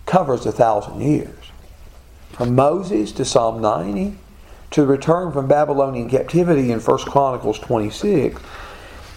[0.05, 1.35] covers a thousand years.
[2.31, 4.17] From Moses to Psalm 90
[4.72, 8.41] to return from Babylonian captivity in 1 Chronicles 26.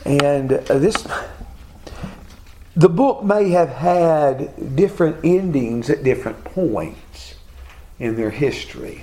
[0.05, 1.07] And uh, this
[2.77, 7.35] the book may have had different endings at different points
[7.99, 9.03] in their history.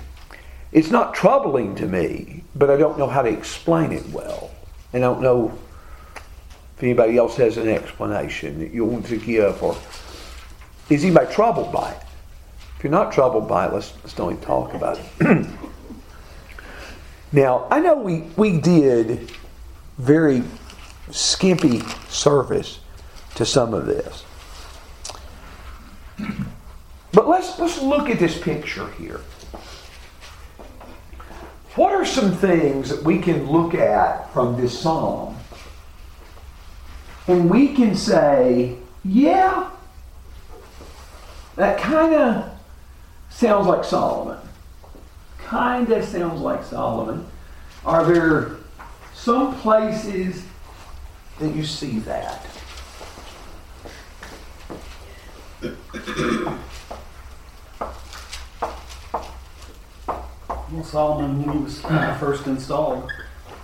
[0.72, 4.50] It's not troubling to me, but I don't know how to explain it well.
[4.94, 5.58] And I don't know
[6.76, 9.76] if anybody else has an explanation that you want to give or
[10.88, 12.02] is anybody troubled by it?
[12.78, 15.46] If you're not troubled by it, let's, let's don't even talk about it.
[17.32, 19.30] Now, I know we, we did
[19.98, 20.42] very
[21.10, 22.80] skimpy service
[23.34, 24.24] to some of this.
[27.12, 29.20] But let's, let's look at this picture here.
[31.74, 35.36] What are some things that we can look at from this psalm?
[37.26, 39.70] And we can say, yeah,
[41.56, 42.50] that kind of
[43.28, 44.38] sounds like Solomon
[45.46, 47.24] kind of sounds like Solomon.
[47.84, 48.56] Are there
[49.14, 50.44] some places
[51.38, 52.44] that you see that?
[60.72, 63.08] Well, Solomon, when he was uh, first installed,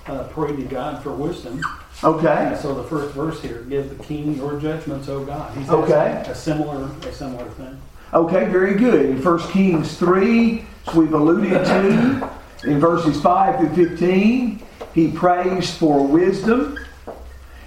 [0.06, 1.60] uh, prayed to God for wisdom.
[2.04, 2.46] Okay.
[2.46, 5.56] And so the first verse here, give the king your judgments, O God.
[5.58, 6.22] He's okay.
[6.28, 7.80] A similar, a similar thing.
[8.14, 9.06] Okay, very good.
[9.06, 12.30] In 1 Kings 3, as we've alluded to,
[12.64, 14.62] in verses 5 through 15,
[14.94, 16.78] he prays for wisdom.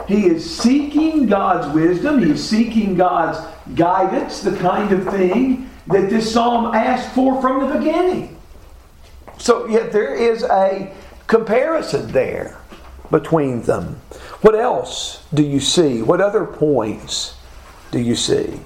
[0.08, 2.20] He is seeking God's wisdom.
[2.20, 3.40] He is seeking God's
[3.76, 8.40] guidance, the kind of thing that this psalm asked for from the beginning.
[9.38, 10.94] So, yet there is a
[11.28, 12.58] comparison there
[13.12, 14.02] between them.
[14.42, 16.02] What else do you see?
[16.02, 17.36] What other points
[17.92, 18.60] do you see?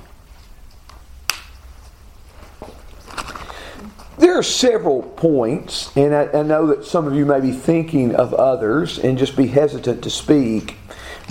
[4.19, 8.15] There are several points, and I, I, know that some of you may be thinking
[8.15, 10.75] of others and just be hesitant to speak.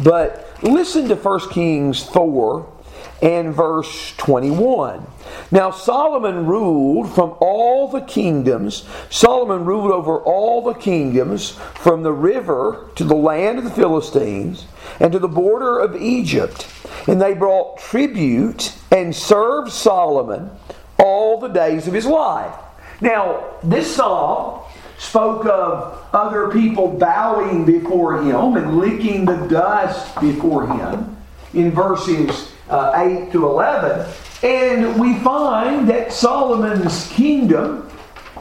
[0.03, 2.73] But listen to 1 Kings 4
[3.21, 5.07] and verse 21.
[5.51, 8.89] Now Solomon ruled from all the kingdoms.
[9.11, 14.65] Solomon ruled over all the kingdoms from the river to the land of the Philistines
[14.99, 16.67] and to the border of Egypt.
[17.07, 20.51] And they brought tribute and served Solomon
[20.99, 22.55] all the days of his life.
[23.01, 24.61] Now, this psalm
[24.99, 31.17] spoke of other people bowing before him and licking the dust before him.
[31.55, 34.07] in verses uh, 8 to 11.
[34.43, 37.91] And we find that Solomon's kingdom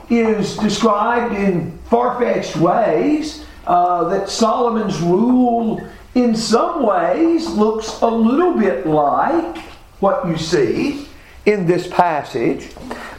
[0.09, 5.81] is described in far fetched ways, uh, that Solomon's rule
[6.15, 9.57] in some ways looks a little bit like
[9.99, 11.07] what you see
[11.45, 12.75] in this passage.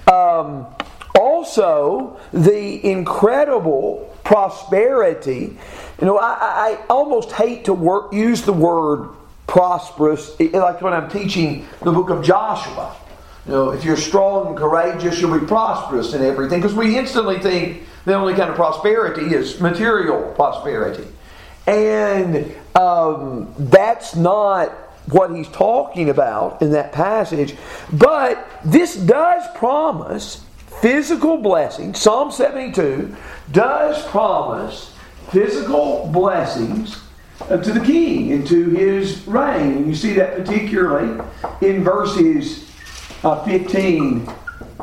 [0.06, 0.66] Um,
[1.38, 5.56] also, the incredible prosperity.
[6.00, 9.10] You know, I, I almost hate to work, use the word
[9.46, 12.96] prosperous, like when I'm teaching the book of Joshua.
[13.46, 16.60] You know, if you're strong and courageous, you'll be prosperous in everything.
[16.60, 21.06] Because we instantly think the only kind of prosperity is material prosperity.
[21.68, 24.70] And um, that's not
[25.06, 27.54] what he's talking about in that passage.
[27.92, 30.44] But this does promise
[30.80, 31.94] physical blessing.
[31.94, 33.14] Psalm 72
[33.52, 34.94] does promise
[35.30, 37.00] physical blessings
[37.48, 39.86] to the king and to his reign.
[39.86, 41.22] You see that particularly
[41.60, 42.70] in verses
[43.24, 44.28] uh, 15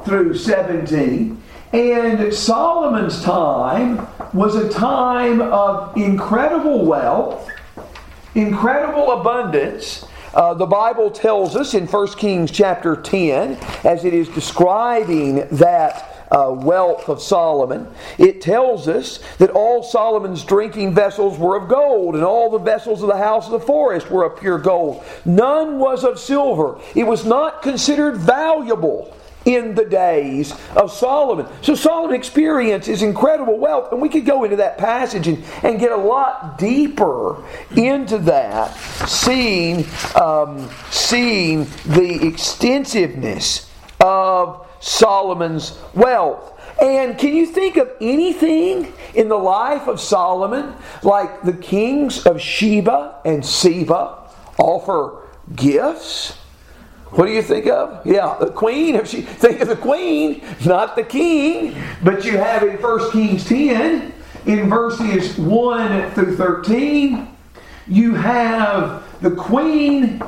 [0.03, 1.41] through 17.
[1.73, 7.49] And Solomon's time was a time of incredible wealth,
[8.33, 10.04] incredible abundance.
[10.35, 13.53] Uh, the Bible tells us in 1 Kings chapter 10,
[13.85, 20.43] as it is describing that uh, wealth of Solomon, it tells us that all Solomon's
[20.43, 24.11] drinking vessels were of gold, and all the vessels of the house of the forest
[24.11, 25.05] were of pure gold.
[25.23, 26.81] None was of silver.
[26.95, 29.15] It was not considered valuable
[29.45, 31.47] in the days of Solomon.
[31.61, 35.91] So Solomon experiences incredible wealth, and we could go into that passage and, and get
[35.91, 37.43] a lot deeper
[37.75, 38.75] into that,
[39.07, 39.85] seeing,
[40.15, 46.53] um, seeing the extensiveness of Solomon's wealth.
[46.81, 52.41] And can you think of anything in the life of Solomon like the kings of
[52.41, 55.21] Sheba and Seba offer
[55.55, 56.37] gifts?
[57.15, 58.05] What do you think of?
[58.05, 58.95] Yeah, the queen.
[58.95, 61.73] If she think of the queen, not the king.
[62.03, 64.13] But you have in 1 Kings 10,
[64.47, 67.29] in verses 1 through 13,
[67.87, 70.21] you have the queen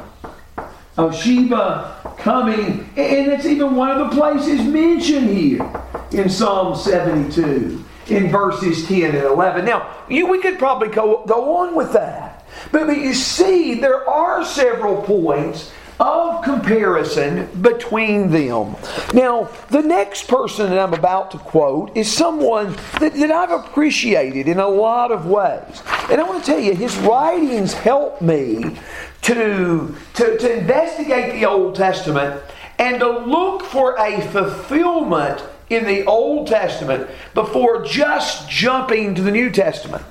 [0.96, 5.70] of Sheba coming, and it's even one of the places mentioned here
[6.12, 9.66] in Psalm 72 in verses 10 and 11.
[9.66, 12.46] Now, you, we could probably go, go on with that.
[12.72, 18.76] But, but you see, there are several points of comparison between them.
[19.14, 24.48] Now, the next person that I'm about to quote is someone that, that I've appreciated
[24.48, 25.82] in a lot of ways.
[26.10, 28.78] And I want to tell you, his writings help me
[29.24, 32.42] to, to, to investigate the Old Testament
[32.80, 39.32] and to look for a fulfillment in the Old Testament before just jumping to the
[39.32, 40.04] New Testament.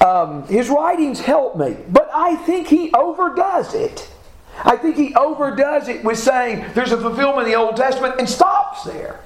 [0.00, 4.13] Um, his writings help me, but I think he overdoes it.
[4.62, 8.28] I think he overdoes it with saying there's a fulfillment in the Old Testament and
[8.28, 9.20] stops there.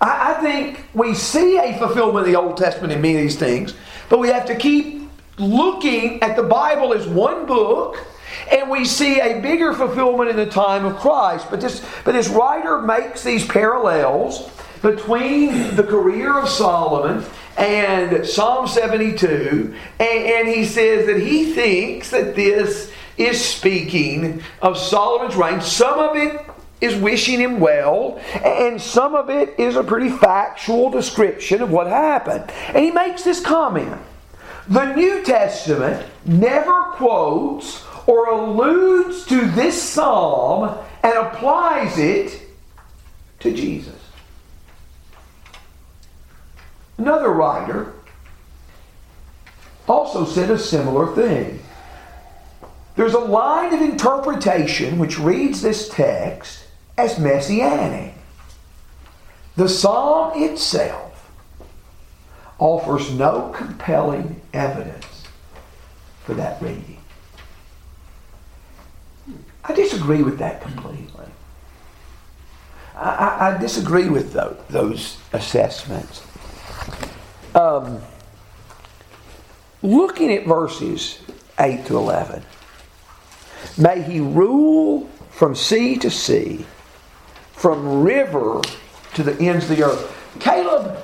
[0.00, 3.38] I, I think we see a fulfillment in the Old Testament in many of these
[3.38, 3.74] things,
[4.08, 8.06] but we have to keep looking at the Bible as one book
[8.50, 11.46] and we see a bigger fulfillment in the time of Christ.
[11.50, 14.50] But this, but this writer makes these parallels
[14.82, 17.24] between the career of Solomon
[17.56, 24.78] and Psalm 72, and, and he says that he thinks that this is speaking of
[24.78, 25.60] Solomon's reign.
[25.60, 26.40] Some of it
[26.80, 31.86] is wishing him well, and some of it is a pretty factual description of what
[31.86, 32.50] happened.
[32.68, 34.00] And he makes this comment
[34.68, 42.42] The New Testament never quotes or alludes to this psalm and applies it
[43.40, 43.94] to Jesus.
[46.98, 47.94] Another writer
[49.88, 51.60] also said a similar thing.
[52.94, 56.64] There's a line of interpretation which reads this text
[56.98, 58.14] as messianic.
[59.56, 61.30] The psalm itself
[62.58, 65.26] offers no compelling evidence
[66.24, 66.98] for that reading.
[69.64, 71.26] I disagree with that completely.
[72.94, 76.22] I, I, I disagree with those, those assessments.
[77.54, 78.00] Um,
[79.82, 81.18] looking at verses
[81.58, 82.42] 8 to 11,
[83.78, 86.66] may he rule from sea to sea,
[87.52, 88.60] from river
[89.14, 90.18] to the ends of the earth.
[90.40, 90.98] Caleb,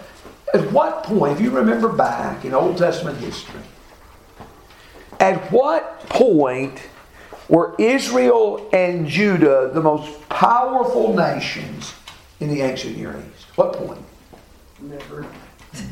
[0.55, 3.61] at what point, if you remember back in Old Testament history,
[5.21, 6.81] at what point
[7.49, 11.95] were Israel and Judah the most powerful nations
[12.41, 13.57] in the ancient Near East?
[13.57, 14.05] What point?
[14.81, 15.27] Never.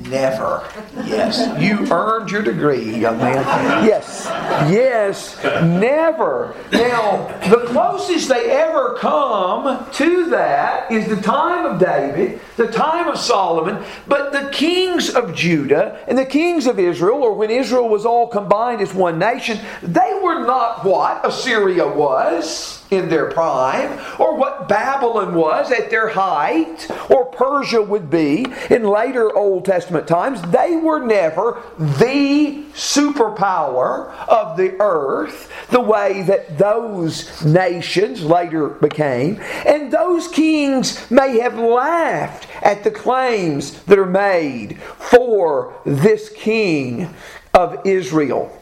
[0.09, 0.67] Never.
[1.05, 1.61] Yes.
[1.61, 3.85] You earned your degree, young man.
[3.85, 4.27] Yes.
[4.71, 5.43] Yes.
[5.63, 6.55] Never.
[6.73, 13.09] Now, the closest they ever come to that is the time of David, the time
[13.09, 17.89] of Solomon, but the kings of Judah and the kings of Israel, or when Israel
[17.89, 23.99] was all combined as one nation, they were not what Assyria was in their prime,
[24.19, 30.07] or what Babylon was at their height, or Persia would be in later Old Testament
[30.07, 30.41] times.
[30.43, 39.41] They were never the superpower of the earth the way that those nations later became.
[39.67, 47.15] And those kings may have laughed at the claims that are made for this king
[47.55, 48.53] of Israel.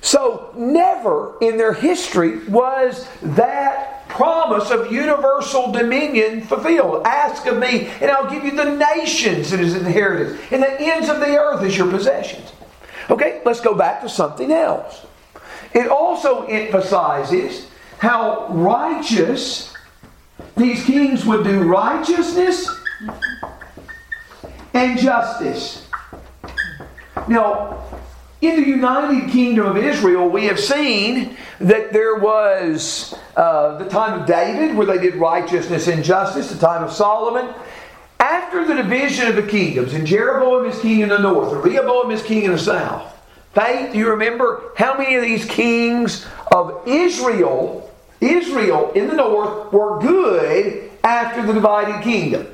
[0.00, 7.06] So, never in their history was that promise of universal dominion fulfilled.
[7.06, 11.20] Ask of me, and I'll give you the nations as inheritance, and the ends of
[11.20, 12.52] the earth as your possessions.
[13.10, 15.06] Okay, let's go back to something else.
[15.74, 17.68] It also emphasizes
[17.98, 19.74] how righteous
[20.56, 22.68] these kings would do righteousness
[24.74, 25.86] and justice.
[27.28, 27.87] Now,
[28.40, 34.20] in the United Kingdom of Israel, we have seen that there was uh, the time
[34.20, 37.52] of David where they did righteousness and justice, the time of Solomon.
[38.20, 42.10] After the division of the kingdoms, and Jeroboam is king in the north, and Rehoboam
[42.10, 43.14] is king in the south.
[43.54, 49.72] Faith, do you remember how many of these kings of Israel, Israel in the north,
[49.72, 52.46] were good after the divided kingdom?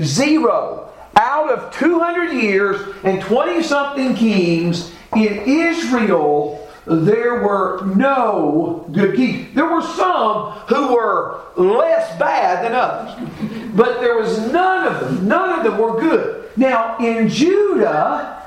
[0.00, 9.16] Zero out of 200 years and 20 something kings in Israel, there were no good
[9.16, 9.54] kings.
[9.54, 15.28] There were some who were less bad than others, but there was none of them.
[15.28, 16.48] None of them were good.
[16.56, 18.42] Now, in Judah,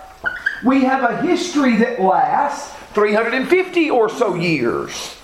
[0.66, 5.16] we have a history that lasts 350 or so years.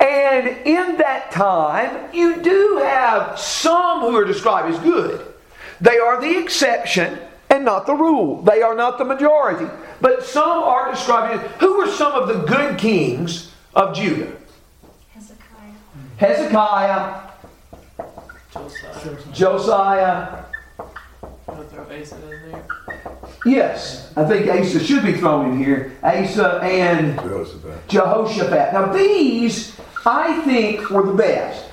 [0.00, 5.34] And in that time, you do have some who are described as good.
[5.80, 7.18] They are the exception
[7.50, 8.42] and not the rule.
[8.42, 9.66] They are not the majority.
[10.00, 14.36] But some are described as who were some of the good kings of Judah?
[15.12, 15.72] Hezekiah.
[16.16, 17.28] Hezekiah,
[18.52, 19.32] Josiah.
[19.32, 20.44] Josiah.
[21.70, 22.64] Throw Asa in there.
[23.44, 25.96] Yes, I think Asa should be thrown in here.
[26.02, 27.88] Asa and Jehoshaphat.
[27.88, 28.72] Jehoshaphat.
[28.72, 31.64] Now, these, I think, were the best.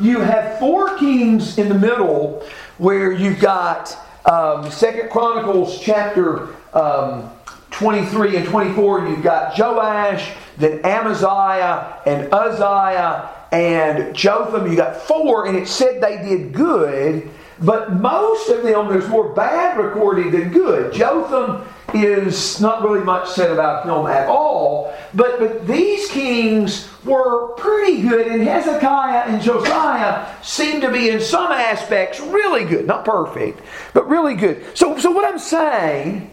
[0.00, 2.46] You have four kings in the middle
[2.78, 7.30] where you've got um, Second Chronicles chapter um,
[7.70, 9.08] 23 and 24.
[9.08, 14.70] You've got Joash, then Amaziah, and Uzziah, and Jotham.
[14.70, 17.28] You got four, and it said they did good,
[17.60, 20.92] but most of them, there's more bad recording than good.
[20.92, 27.48] Jotham is not really much said about him at all, but, but these kings were
[27.54, 32.86] pretty good, and Hezekiah and Josiah seem to be, in some aspects, really good.
[32.86, 33.60] Not perfect,
[33.94, 34.64] but really good.
[34.76, 36.30] So, so what I'm saying,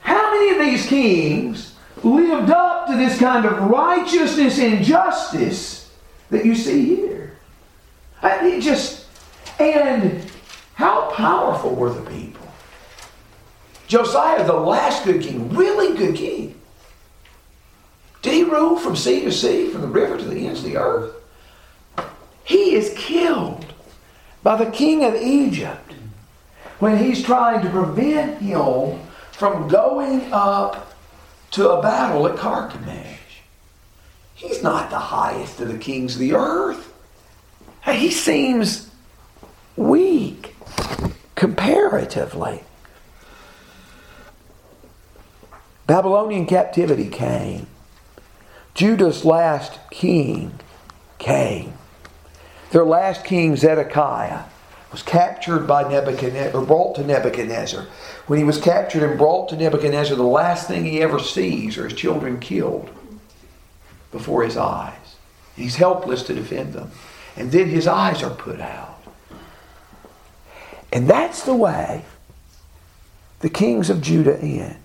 [0.00, 1.74] how many of these kings
[2.04, 5.92] lived up to this kind of righteousness and justice
[6.30, 7.36] that you see here?
[8.22, 9.06] I, it just,
[9.58, 10.24] and
[10.78, 12.46] how powerful were the people?
[13.88, 16.54] Josiah, the last good king, really good king.
[18.22, 20.76] Did he rule from sea to sea, from the river to the ends of the
[20.76, 21.16] earth?
[22.44, 23.66] He is killed
[24.44, 25.94] by the king of Egypt
[26.78, 29.00] when he's trying to prevent him
[29.32, 30.94] from going up
[31.50, 33.18] to a battle at Carchemish.
[34.36, 36.94] He's not the highest of the kings of the earth.
[37.84, 38.88] He seems
[39.74, 40.54] weak
[41.34, 42.62] comparatively.
[45.86, 47.66] Babylonian captivity came.
[48.74, 50.58] Judah's last king
[51.18, 51.72] came.
[52.70, 54.44] Their last king, Zedekiah,
[54.92, 57.86] was captured by Nebuchadnezzar, or brought to Nebuchadnezzar.
[58.26, 61.88] When he was captured and brought to Nebuchadnezzar, the last thing he ever sees are
[61.88, 62.90] his children killed
[64.12, 65.16] before his eyes.
[65.56, 66.90] He's helpless to defend them.
[67.36, 68.97] And then his eyes are put out.
[70.92, 72.04] And that's the way
[73.40, 74.78] the kings of Judah end.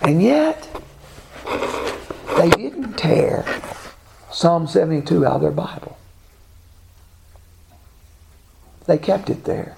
[0.00, 0.68] And yet,
[2.36, 3.44] they didn't tear
[4.30, 5.96] Psalm 72 out of their Bible.
[8.86, 9.76] They kept it there.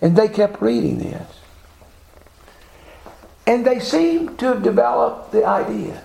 [0.00, 1.40] And they kept reading this.
[3.46, 6.02] And they seem to have developed the idea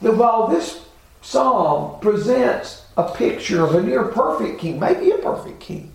[0.00, 0.86] that while this
[1.22, 5.92] psalm presents a picture of a near perfect king, maybe a perfect king,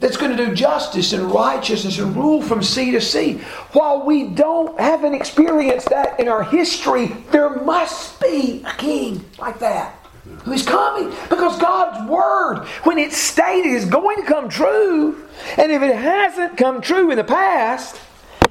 [0.00, 3.34] that's going to do justice and righteousness and rule from sea to sea.
[3.72, 9.58] While we don't haven't experienced that in our history, there must be a king like
[9.58, 9.94] that
[10.44, 15.26] who is coming because God's word, when it's stated, is going to come true.
[15.56, 18.00] And if it hasn't come true in the past,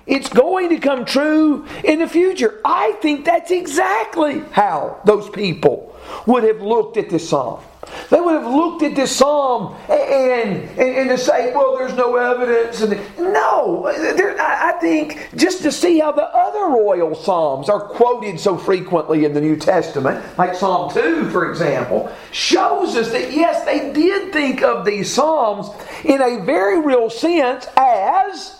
[0.07, 2.59] it's going to come true in the future.
[2.63, 5.95] I think that's exactly how those people
[6.25, 7.61] would have looked at this psalm.
[8.09, 12.15] They would have looked at this psalm and, and, and to say, well, there's no
[12.15, 12.81] evidence.
[12.81, 18.57] And no, I think just to see how the other royal psalms are quoted so
[18.57, 23.93] frequently in the New Testament, like Psalm 2, for example, shows us that yes, they
[23.93, 25.69] did think of these psalms
[26.03, 28.56] in a very real sense as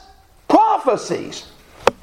[0.47, 1.47] prophecies.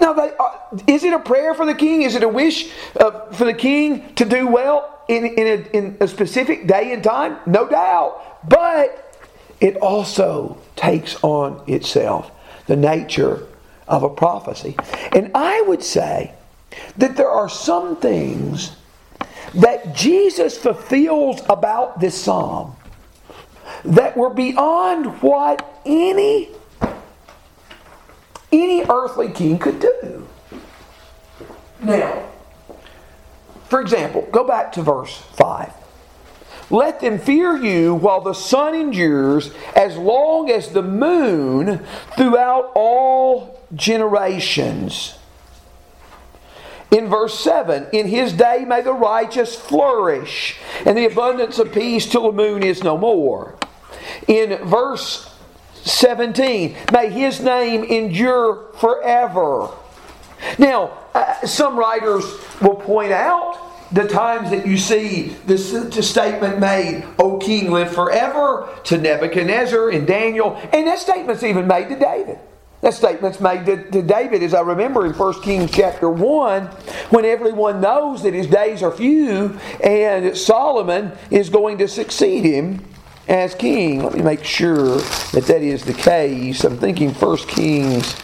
[0.00, 0.50] Now, they, uh,
[0.86, 2.02] is it a prayer for the king?
[2.02, 4.94] Is it a wish uh, for the king to do well?
[5.08, 7.38] in, in, a, in a specific day and time?
[7.46, 8.48] No doubt.
[8.48, 9.18] But
[9.60, 12.30] it also takes on itself
[12.66, 13.46] the nature
[13.86, 14.76] of a prophecy.
[15.12, 16.34] And I would say
[16.96, 18.76] that there are some things
[19.54, 22.74] that Jesus fulfills about this psalm
[23.84, 26.48] that were beyond what any
[28.62, 30.28] any earthly king could do.
[31.80, 32.28] Now,
[33.68, 35.72] for example, go back to verse 5.
[36.70, 41.84] Let them fear you while the sun endures, as long as the moon
[42.16, 45.18] throughout all generations.
[46.90, 52.06] In verse 7, in his day may the righteous flourish, and the abundance of peace
[52.06, 53.56] till the moon is no more.
[54.28, 55.33] In verse
[55.84, 59.68] 17, may his name endure forever.
[60.58, 62.24] Now, uh, some writers
[62.60, 63.60] will point out
[63.92, 69.90] the times that you see this, this statement made, O king, live forever, to Nebuchadnezzar
[69.90, 72.38] and Daniel, and that statement's even made to David.
[72.80, 76.66] That statement's made to, to, David, as I remember in 1 Kings chapter 1,
[77.10, 82.84] when everyone knows that his days are few and Solomon is going to succeed him
[83.28, 84.02] as king.
[84.02, 84.98] Let me make sure
[85.32, 86.64] that that is the case.
[86.64, 88.14] I'm thinking 1 Kings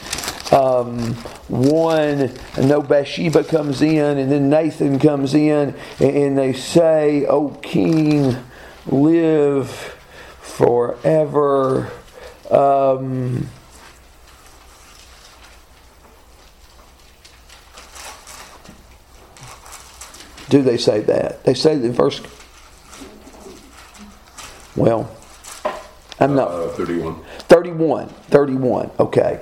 [0.52, 1.14] um,
[1.48, 8.36] one, no Bathsheba comes in, and then Nathan comes in, and they say, "O King,
[8.86, 9.70] live
[10.40, 11.90] forever."
[12.50, 13.48] Um,
[20.48, 21.44] do they say that?
[21.44, 22.26] They say the first.
[24.76, 25.10] Well,
[26.18, 26.48] I'm not.
[26.48, 27.22] Uh, 31.
[27.22, 28.08] 31.
[28.08, 28.90] 31.
[28.98, 29.40] Okay.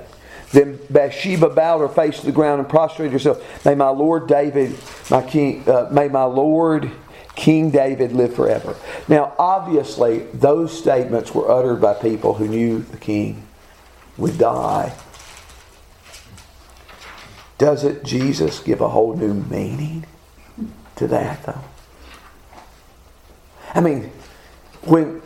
[0.51, 3.65] Then Bathsheba bowed her face to the ground and prostrated herself.
[3.65, 4.75] May my Lord David,
[5.11, 6.91] my king, uh, may my Lord
[7.35, 8.75] King David live forever.
[9.07, 13.47] Now, obviously, those statements were uttered by people who knew the king
[14.17, 14.93] would die.
[17.57, 20.05] Doesn't Jesus give a whole new meaning
[20.95, 21.61] to that, though?
[23.73, 24.11] I mean,
[24.81, 25.21] when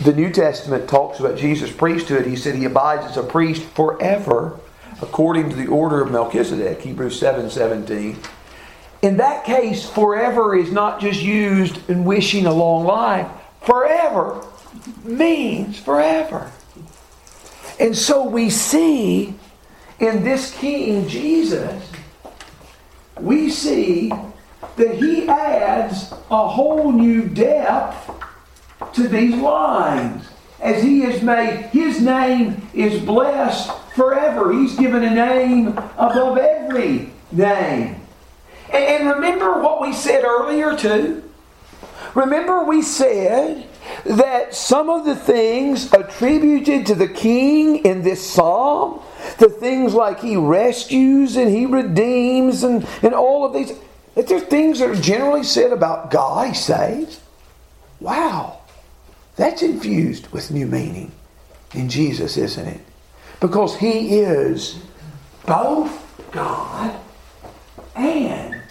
[0.00, 2.26] the New Testament talks about Jesus' priesthood.
[2.26, 4.58] He said he abides as a priest forever
[5.00, 8.18] according to the order of Melchizedek, Hebrews 7 17.
[9.02, 13.28] In that case, forever is not just used in wishing a long life.
[13.62, 14.44] Forever
[15.04, 16.50] means forever.
[17.78, 19.34] And so we see
[19.98, 21.90] in this King Jesus,
[23.20, 24.10] we see
[24.76, 28.10] that he adds a whole new depth
[28.92, 30.26] to these lines.
[30.60, 34.52] As he has made, his name is blessed forever.
[34.52, 38.00] He's given a name above every name.
[38.72, 41.22] And remember what we said earlier, too?
[42.14, 43.68] Remember, we said
[44.04, 49.00] that some of the things attributed to the king in this psalm,
[49.38, 53.72] the things like he rescues and he redeems and, and all of these,
[54.14, 57.20] that there are things that are generally said about God, he saves.
[58.00, 58.55] Wow.
[59.36, 61.12] That's infused with new meaning
[61.74, 62.80] in Jesus, isn't it?
[63.40, 64.78] Because He is
[65.44, 66.98] both God
[67.94, 68.62] and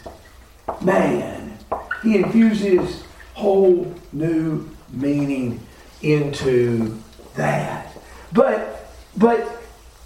[0.82, 1.58] man.
[2.04, 3.04] He infuses
[3.34, 5.60] whole new meaning
[6.02, 7.00] into
[7.36, 7.96] that.
[8.34, 9.64] But but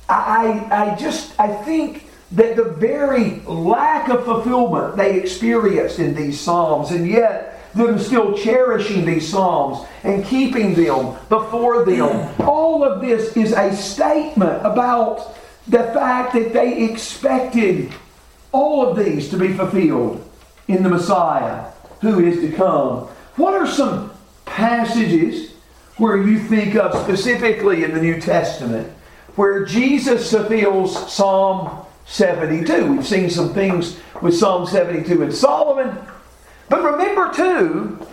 [0.08, 6.40] I I just I think that the very lack of fulfillment they experienced in these
[6.40, 12.34] Psalms, and yet them still cherishing these Psalms and keeping them before them.
[12.42, 15.36] All of this is a statement about
[15.68, 17.94] the fact that they expected
[18.52, 20.26] all of these to be fulfilled
[20.68, 21.66] in the Messiah
[22.02, 23.08] who is to come.
[23.36, 24.12] What are some
[24.46, 25.52] passages
[25.98, 28.92] where you think of specifically in the New Testament
[29.36, 32.94] where Jesus fulfills Psalm 72?
[32.94, 35.98] We've seen some things with Psalm 72 and Solomon.
[36.70, 38.06] But remember, too,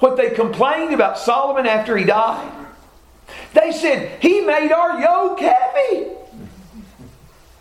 [0.00, 2.52] what they complained about Solomon after he died.
[3.54, 6.08] They said, He made our yoke heavy.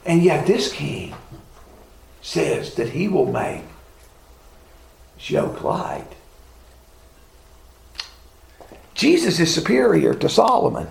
[0.05, 1.15] And yet, this king
[2.21, 3.63] says that he will make
[5.17, 6.07] his yoke light.
[8.93, 10.88] Jesus is superior to Solomon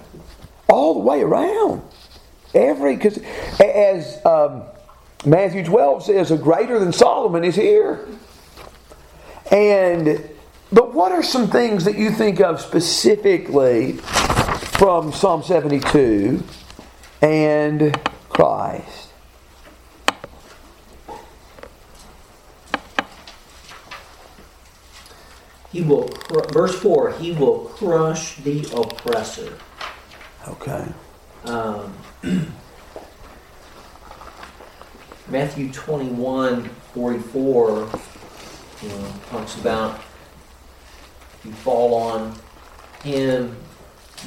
[0.69, 1.83] all the way around.
[2.55, 3.19] Every, because
[3.59, 4.63] as um,
[5.25, 8.07] Matthew 12 says, a greater than Solomon is here.
[9.55, 10.29] And,
[10.73, 16.43] but what are some things that you think of specifically from Psalm 72
[17.23, 17.97] and
[18.29, 19.13] Christ?
[25.71, 26.09] He will,
[26.53, 29.57] verse 4, he will crush the oppressor.
[30.49, 30.85] Okay.
[31.45, 31.97] Um,
[35.29, 37.89] Matthew 21 44
[38.85, 40.01] you know, talks about
[41.39, 42.35] if you fall on
[43.03, 43.57] him,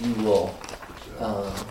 [0.01, 0.57] you will
[1.19, 1.63] uh,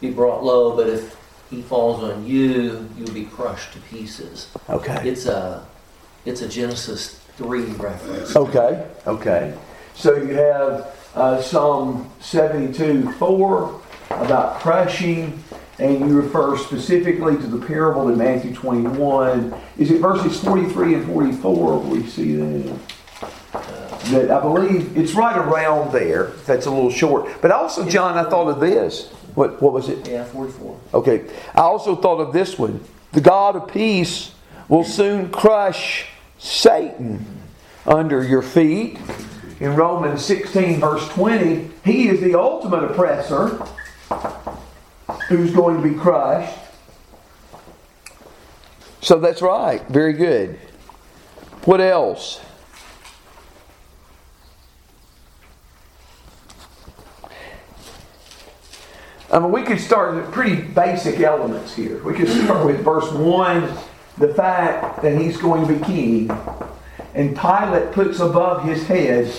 [0.00, 1.16] be brought low, but if
[1.50, 4.48] he falls on you, you'll be crushed to pieces.
[4.68, 5.08] Okay.
[5.08, 5.66] It's a,
[6.24, 8.36] it's a Genesis 3 reference.
[8.36, 8.86] Okay.
[9.06, 9.56] Okay.
[9.94, 15.42] So you have uh, Psalm 72 4 about crushing,
[15.78, 19.54] and you refer specifically to the parable in Matthew 21.
[19.78, 22.78] Is it verses 43 and 44 we see that?
[23.52, 26.26] Uh, that I believe it's right around there.
[26.46, 27.40] That's a little short.
[27.40, 29.10] But also, John, I thought of this.
[29.34, 30.08] What, what was it?
[30.08, 30.80] Yeah, 44.
[30.94, 31.24] Okay.
[31.54, 32.82] I also thought of this one.
[33.12, 34.32] The God of peace
[34.68, 36.06] will soon crush
[36.38, 37.24] Satan
[37.84, 38.98] under your feet.
[39.60, 43.66] In Romans 16, verse 20, he is the ultimate oppressor
[45.28, 46.56] who's going to be crushed.
[49.00, 49.82] So that's right.
[49.88, 50.58] Very good.
[51.64, 52.40] What else?
[59.32, 62.02] I mean, we could start with pretty basic elements here.
[62.04, 63.62] We could start with verse 1,
[64.18, 66.30] the fact that he's going to be king.
[67.14, 69.32] And Pilate puts above his head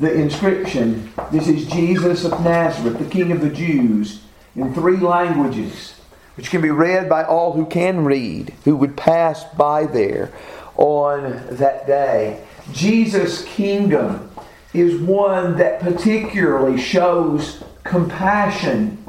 [0.00, 4.20] the inscription, This is Jesus of Nazareth, the King of the Jews,
[4.56, 5.94] in three languages,
[6.36, 10.32] which can be read by all who can read, who would pass by there
[10.76, 12.42] on that day.
[12.72, 14.30] Jesus' kingdom
[14.74, 19.04] is one that particularly shows compassion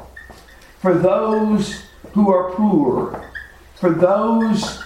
[0.78, 1.82] for those
[2.12, 3.30] who are poor,
[3.74, 4.82] for those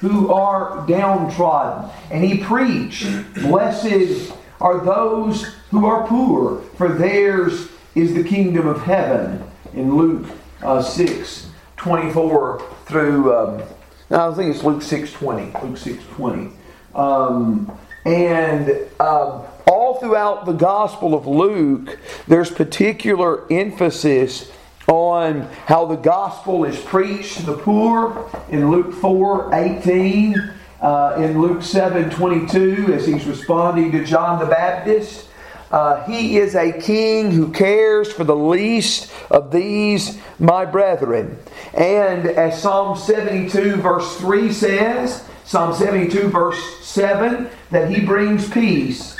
[0.00, 1.90] who are downtrodden.
[2.10, 8.82] And he preached, Blessed are those who are poor, for theirs is the kingdom of
[8.82, 9.44] heaven.
[9.74, 10.26] In Luke
[10.62, 13.62] uh, 6 24 through, um,
[14.10, 15.66] I think it's Luke 6 20.
[15.66, 16.50] Luke 6 20.
[16.94, 18.68] Um, and
[19.00, 21.98] um, all throughout the Gospel of Luke,
[22.28, 24.50] there's particular emphasis
[24.88, 31.40] on how the gospel is preached to the poor in Luke 4 18, uh, in
[31.40, 35.28] Luke 7 22, as he's responding to John the Baptist.
[35.72, 41.38] Uh, he is a king who cares for the least of these, my brethren.
[41.72, 49.16] And as Psalm 72, verse 3 says, Psalm 72, verse 7, that he brings peace.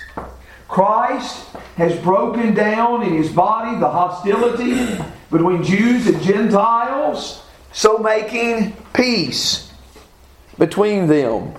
[0.68, 7.42] Christ has broken down in his body the hostility between Jews and Gentiles,
[7.72, 9.72] so making peace
[10.58, 11.54] between them.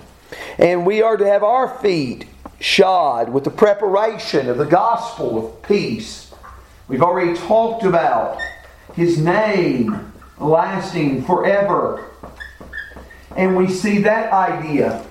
[0.59, 2.27] And we are to have our feet
[2.63, 6.31] shod with the preparation of the gospel of peace.
[6.87, 8.39] We've already talked about
[8.95, 12.09] his name lasting forever.
[13.35, 15.05] And we see that idea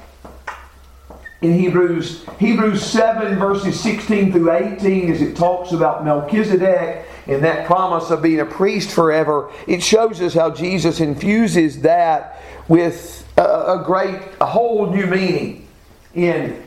[1.43, 7.67] in Hebrews Hebrews 7 verses 16 through 18 as it talks about Melchizedek and that
[7.67, 13.43] promise of being a priest forever it shows us how Jesus infuses that with a,
[13.43, 15.67] a great a whole new meaning
[16.15, 16.63] in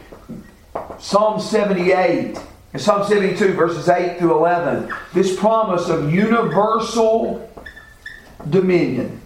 [0.99, 2.37] Psalm 78
[2.73, 7.49] and Psalm 72 verses 8 through 11 this promise of universal
[8.49, 9.21] dominion.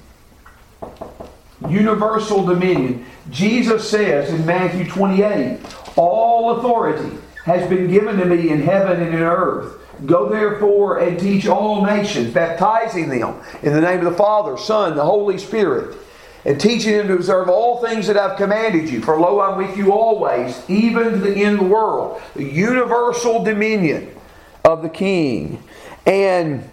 [1.68, 3.06] Universal dominion.
[3.30, 5.60] Jesus says in Matthew 28,
[5.98, 9.76] All authority has been given to me in heaven and in earth.
[10.06, 14.96] Go therefore and teach all nations, baptizing them in the name of the Father, Son,
[14.96, 15.98] the Holy Spirit,
[16.46, 19.02] and teaching them to observe all things that I've commanded you.
[19.02, 22.22] For lo, I'm with you always, even to the end of the world.
[22.36, 24.16] The universal dominion
[24.64, 25.62] of the king.
[26.06, 26.70] And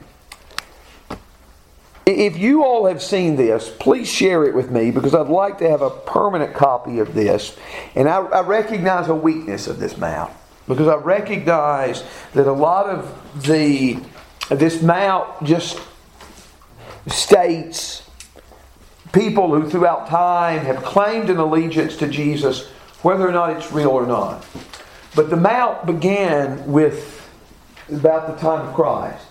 [2.06, 5.68] if you all have seen this, please share it with me because I'd like to
[5.68, 7.56] have a permanent copy of this.
[7.96, 10.32] And I, I recognize a weakness of this map
[10.68, 12.04] because I recognize
[12.34, 13.98] that a lot of the
[14.48, 15.80] this map just
[17.08, 18.05] states
[19.16, 22.68] people who throughout time have claimed an allegiance to Jesus,
[23.00, 24.44] whether or not it's real or not.
[25.14, 27.26] But the mount began with
[27.90, 29.24] about the time of Christ,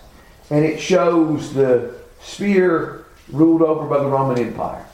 [0.49, 4.85] and it shows the sphere ruled over by the Roman Empire.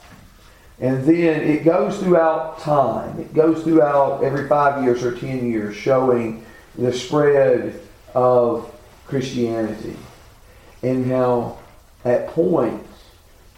[0.80, 3.18] And then it goes throughout time.
[3.20, 6.44] It goes throughout every five years or ten years, showing
[6.78, 7.80] the spread
[8.14, 8.74] of
[9.06, 9.96] Christianity
[10.84, 11.60] and how
[12.04, 12.90] at points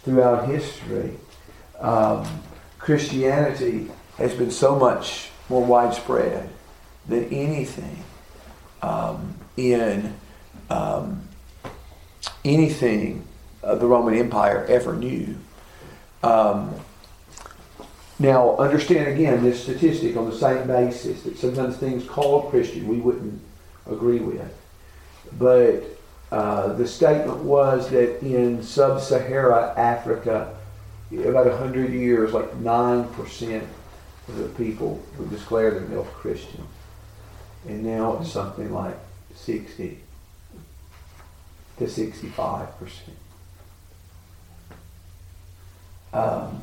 [0.03, 1.17] throughout history,
[1.83, 2.25] um,
[2.79, 6.49] Christianity has been so much more widespread
[7.07, 8.03] than anything
[8.81, 10.15] um, in
[10.69, 11.27] um,
[12.43, 13.27] anything
[13.61, 15.35] the Roman Empire ever knew.
[16.23, 16.73] Um,
[18.19, 22.97] now, understand again this statistic on the same basis that sometimes things called Christian we
[22.97, 23.41] wouldn't
[23.89, 24.53] agree with.
[25.37, 25.83] But
[26.31, 30.55] uh, the statement was that in sub Sahara Africa,
[31.11, 33.67] about 100 years, like 9%
[34.27, 36.65] of the people would declare themselves Christian.
[37.67, 38.95] And now it's something like
[39.35, 39.99] 60
[41.79, 42.69] to 65%.
[46.13, 46.61] Um,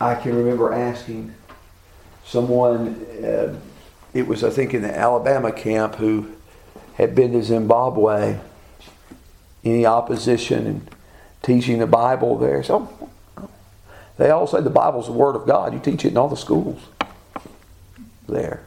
[0.00, 1.34] I can remember asking
[2.24, 3.58] someone, uh,
[4.12, 6.32] it was, I think, in the Alabama camp, who
[6.94, 8.38] had been to Zimbabwe,
[9.64, 10.93] any opposition and
[11.44, 12.62] teaching the Bible there.
[12.62, 13.10] So
[14.16, 15.72] they all say the Bible's the Word of God.
[15.72, 16.80] You teach it in all the schools
[18.26, 18.64] there.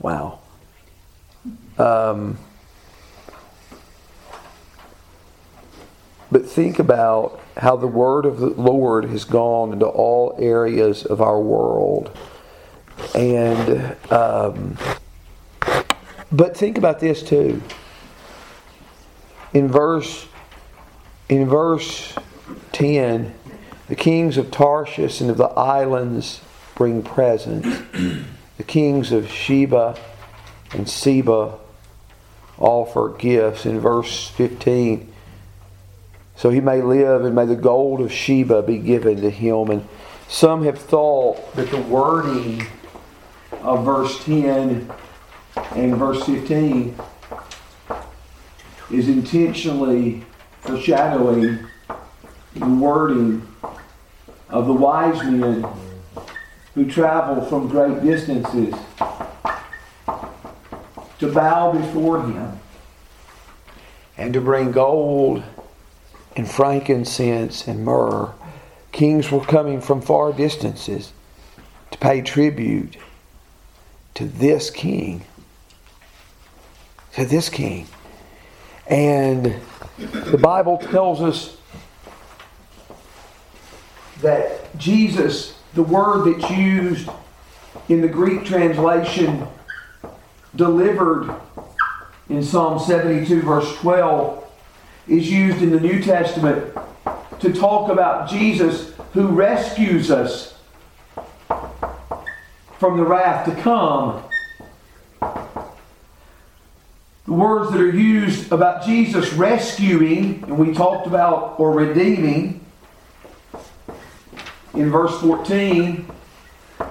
[0.00, 0.40] Wow.
[1.78, 2.38] Um,
[6.30, 11.20] but think about how the word of the Lord has gone into all areas of
[11.20, 12.16] our world.
[13.14, 14.76] And, um,
[16.30, 17.62] but think about this too.
[19.54, 20.26] In verse,
[21.28, 22.14] in verse
[22.72, 23.32] 10,
[23.88, 26.40] the kings of Tarshish and of the islands
[26.74, 27.80] bring presents.
[28.56, 29.96] the kings of Sheba
[30.72, 31.56] and Seba
[32.58, 33.64] offer gifts.
[33.64, 35.12] In verse 15,
[36.36, 39.70] so he may live and may the gold of Sheba be given to him.
[39.70, 39.86] And
[40.28, 42.66] some have thought that the wording
[43.62, 44.90] of verse 10
[45.56, 46.96] and verse 15
[48.94, 50.22] is intentionally
[50.60, 51.58] foreshadowing
[52.54, 53.46] the wording
[54.48, 55.66] of the wise men
[56.74, 58.74] who travel from great distances
[61.18, 62.60] to bow before him
[64.16, 65.42] and to bring gold
[66.36, 68.32] and frankincense and myrrh.
[68.92, 71.12] Kings were coming from far distances
[71.90, 72.96] to pay tribute
[74.14, 75.24] to this king.
[77.14, 77.88] To this king.
[78.86, 79.54] And
[79.98, 81.56] the Bible tells us
[84.20, 87.08] that Jesus, the word that's used
[87.88, 89.46] in the Greek translation,
[90.54, 91.34] delivered
[92.28, 94.44] in Psalm 72, verse 12,
[95.08, 96.74] is used in the New Testament
[97.40, 100.54] to talk about Jesus who rescues us
[102.78, 104.22] from the wrath to come.
[107.26, 112.60] The words that are used about Jesus rescuing, and we talked about, or redeeming,
[114.74, 116.06] in verse 14,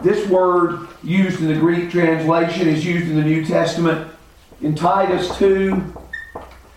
[0.02, 4.12] this word used in the Greek translation is used in the New Testament
[4.62, 5.94] in Titus 2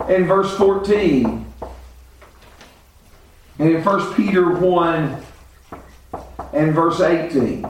[0.09, 1.47] and verse 14.
[3.59, 5.23] And in 1 Peter 1
[6.53, 7.67] and verse 18.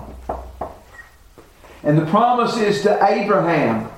[1.85, 3.89] And the promise is to Abraham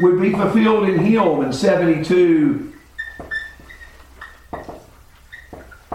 [0.00, 2.72] would be fulfilled in him in 72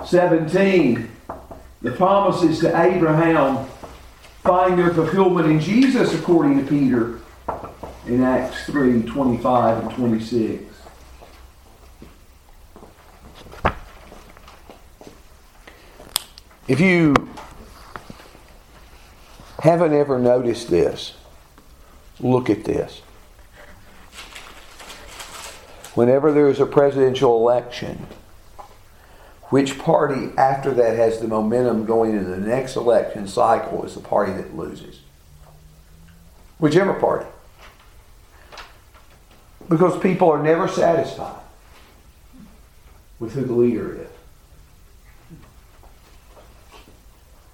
[0.06, 1.10] 17.
[1.82, 3.66] The promises to Abraham
[4.43, 7.20] find their fulfillment in Jesus according to Peter
[8.08, 10.64] in Acts 3 25 and 26.
[16.68, 17.14] If you
[19.60, 21.14] haven't ever noticed this,
[22.20, 23.02] look at this.
[25.93, 28.07] Whenever there is a presidential election,
[29.49, 33.99] which party after that has the momentum going into the next election cycle is the
[33.99, 35.01] party that loses.
[36.57, 37.27] Whichever party.
[39.67, 41.41] Because people are never satisfied
[43.19, 44.07] with who the leader is.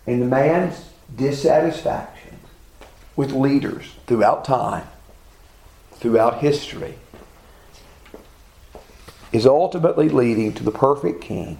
[0.05, 2.37] And the man's dissatisfaction
[3.15, 4.87] with leaders throughout time,
[5.93, 6.95] throughout history,
[9.31, 11.59] is ultimately leading to the perfect king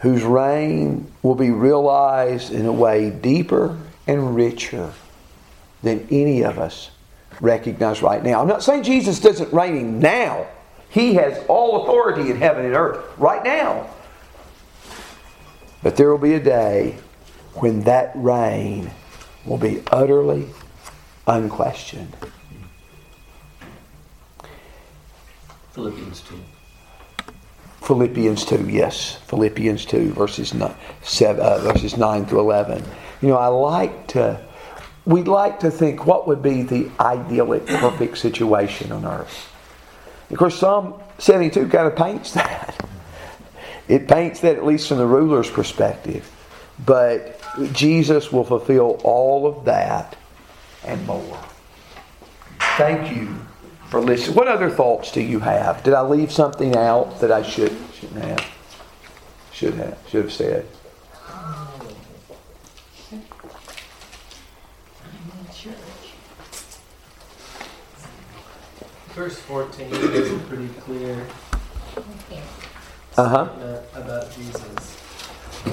[0.00, 4.92] whose reign will be realized in a way deeper and richer
[5.82, 6.90] than any of us
[7.40, 8.40] recognize right now.
[8.40, 10.46] I'm not saying Jesus doesn't reign now.
[10.90, 13.88] He has all authority in heaven and earth right now.
[15.82, 16.98] But there will be a day
[17.54, 18.90] when that reign
[19.46, 20.48] will be utterly
[21.26, 22.16] unquestioned.
[25.72, 26.34] Philippians 2.
[27.80, 29.16] Philippians 2, yes.
[29.26, 32.84] Philippians 2, verses 9, seven, uh, verses 9 through 11.
[33.22, 34.40] You know, I like to,
[35.06, 39.50] we'd like to think what would be the idyllic, perfect situation on earth.
[40.30, 42.86] Of course, Psalm 72 kind of paints that.
[43.88, 46.30] It paints that at least from the ruler's perspective.
[46.84, 47.40] But
[47.72, 50.16] Jesus will fulfill all of that
[50.84, 51.38] and more.
[52.76, 53.38] Thank you
[53.92, 54.34] for listening.
[54.34, 55.82] What other thoughts do you have?
[55.82, 58.50] Did I leave something out that I should shouldn't have?
[59.52, 60.66] Should have should have said.
[69.10, 71.26] Verse 14 is pretty clear
[73.18, 73.36] Uh huh.
[73.36, 74.96] uh, about Jesus.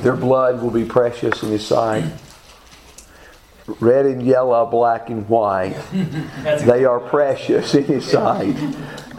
[0.04, 2.04] Their blood will be precious in His sight.
[3.80, 5.76] Red and yellow, black and white.
[6.44, 8.56] they are precious in His sight.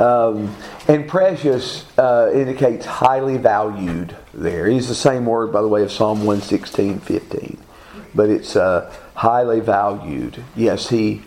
[0.00, 0.54] Um,
[0.88, 4.66] and precious uh, indicates highly valued there.
[4.66, 7.58] It is the same word, by the way, of Psalm 116, 15.
[8.14, 10.42] But it's uh, highly valued.
[10.56, 11.22] Yes, He,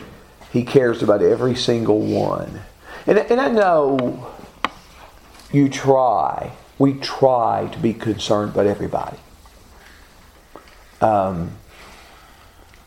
[0.51, 2.61] he cares about every single one.
[3.05, 4.33] And, and I know
[5.51, 9.17] you try, we try to be concerned about everybody.
[10.99, 11.51] Um,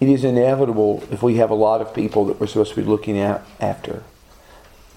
[0.01, 2.87] it is inevitable if we have a lot of people that we're supposed to be
[2.87, 4.03] looking at after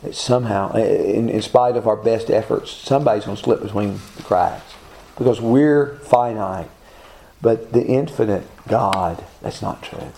[0.04, 4.24] that somehow, in, in spite of our best efforts, somebody's going to slip between the
[4.24, 4.74] cracks
[5.18, 6.70] because we're finite.
[7.42, 10.12] But the infinite God, that's not true.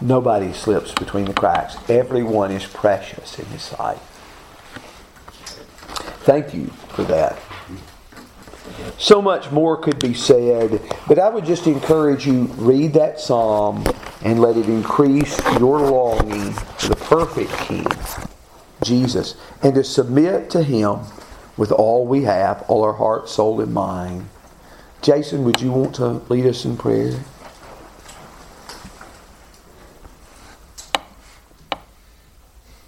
[0.00, 1.76] Nobody slips between the cracks.
[1.88, 3.98] Everyone is precious in His sight.
[6.22, 7.38] Thank you for that.
[9.00, 10.78] So much more could be said,
[11.08, 13.82] but I would just encourage you read that psalm
[14.22, 17.86] and let it increase your longing for the perfect king,
[18.84, 20.98] Jesus, and to submit to him
[21.56, 24.28] with all we have, all our heart, soul, and mind.
[25.00, 27.18] Jason, would you want to lead us in prayer?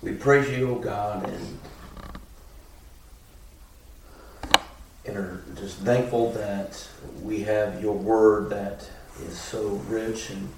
[0.02, 1.58] We praise you, O God, and,
[5.04, 6.88] and are just thankful that
[7.22, 8.88] we have your word that
[9.26, 10.48] is so rich and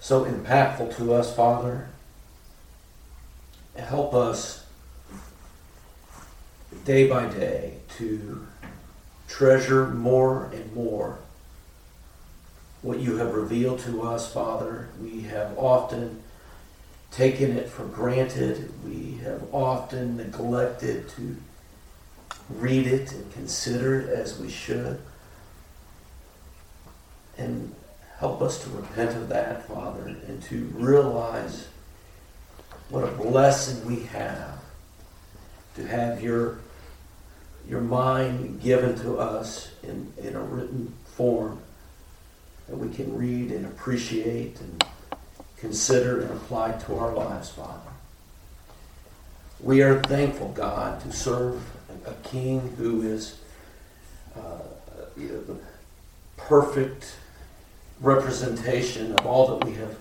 [0.00, 1.88] so impactful to us, Father.
[3.76, 4.66] Help us
[6.84, 8.46] day by day to
[9.28, 11.18] treasure more and more
[12.82, 14.88] what you have revealed to us, Father.
[15.00, 16.22] We have often
[17.12, 18.72] taken it for granted.
[18.84, 21.36] We have often neglected to
[22.60, 25.00] read it and consider it as we should.
[27.38, 27.74] And
[28.18, 31.68] help us to repent of that, Father, and to realize
[32.88, 34.60] what a blessing we have
[35.74, 36.58] to have your,
[37.68, 41.58] your mind given to us in, in a written form
[42.68, 44.84] that we can read and appreciate and
[45.56, 47.90] consider and apply to our lives, Father.
[49.60, 51.62] We are thankful, God, to serve
[52.06, 53.38] a king who is
[54.36, 54.58] uh,
[55.16, 55.56] the
[56.36, 57.16] perfect
[58.00, 59.96] representation of all that we have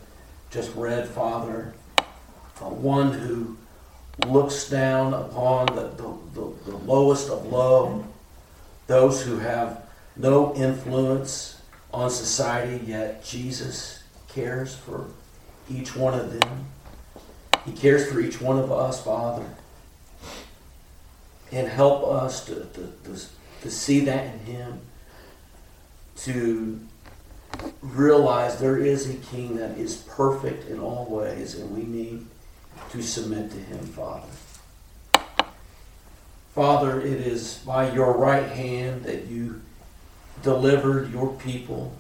[0.50, 1.74] just read, Father.
[2.60, 3.58] Uh, one who
[4.28, 8.06] looks down upon the, the, the, the lowest of low,
[8.88, 9.84] those who have
[10.16, 11.62] no influence
[11.94, 15.08] on society, yet Jesus cares for
[15.70, 16.66] each one of them.
[17.66, 19.46] He cares for each one of us, Father.
[21.52, 23.20] And help us to, to, to,
[23.62, 24.80] to see that in Him,
[26.18, 26.80] to
[27.82, 32.26] realize there is a King that is perfect in all ways, and we need
[32.92, 34.28] to submit to Him, Father.
[36.56, 39.62] Father, it is by your right hand that you
[40.44, 41.94] delivered your people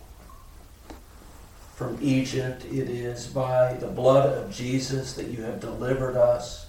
[1.76, 2.66] from Egypt.
[2.66, 6.68] It is by the blood of Jesus that you have delivered us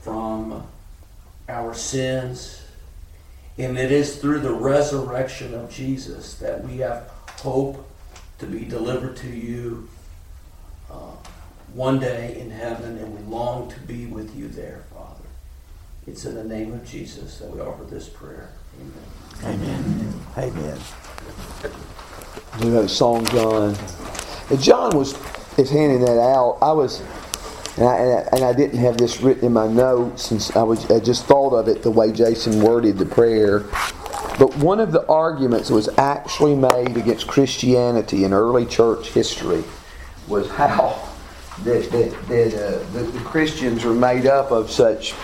[0.00, 0.66] from
[1.52, 2.62] our sins.
[3.58, 7.08] And it is through the resurrection of Jesus that we have
[7.38, 7.88] hope
[8.38, 9.88] to be delivered to you
[10.90, 11.14] uh,
[11.74, 15.28] one day in heaven, and we long to be with you there, Father.
[16.06, 18.50] It's in the name of Jesus that we offer this prayer.
[19.44, 19.62] Amen.
[19.62, 20.20] Amen.
[20.38, 20.78] Amen.
[22.60, 23.76] You know, song John.
[24.50, 25.14] And John was
[25.58, 26.58] is handing that out.
[26.62, 27.02] I was,
[27.76, 27.96] and I,
[28.32, 31.54] and I, didn't have this written in my notes, and I was I just thought
[31.54, 33.60] of it the way Jason worded the prayer.
[34.38, 39.64] But one of the arguments that was actually made against Christianity in early church history
[40.28, 41.08] was how
[41.64, 45.14] that, that, that, uh, that the Christians are made up of such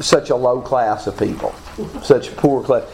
[0.00, 1.54] such a low class of people,
[2.02, 2.84] such a poor class.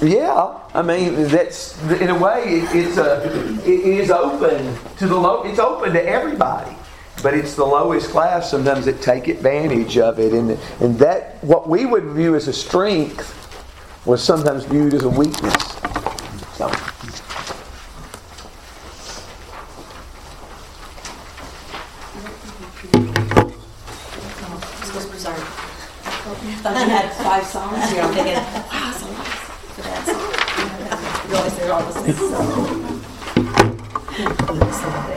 [0.00, 3.24] Yeah, I mean that's in a way it, it's a
[3.64, 5.42] it is open to the low.
[5.42, 6.76] It's open to everybody,
[7.22, 11.68] but it's the lowest class sometimes that take advantage of it, and and that what
[11.68, 13.34] we would view as a strength
[14.04, 15.62] was sometimes viewed as a weakness.
[16.54, 16.70] So.
[26.58, 28.02] I thought you had five songs here.
[28.02, 29.28] I'm thinking, wow, so nice
[29.74, 30.34] for that song.
[31.28, 31.92] You always say all the
[34.94, 35.07] same.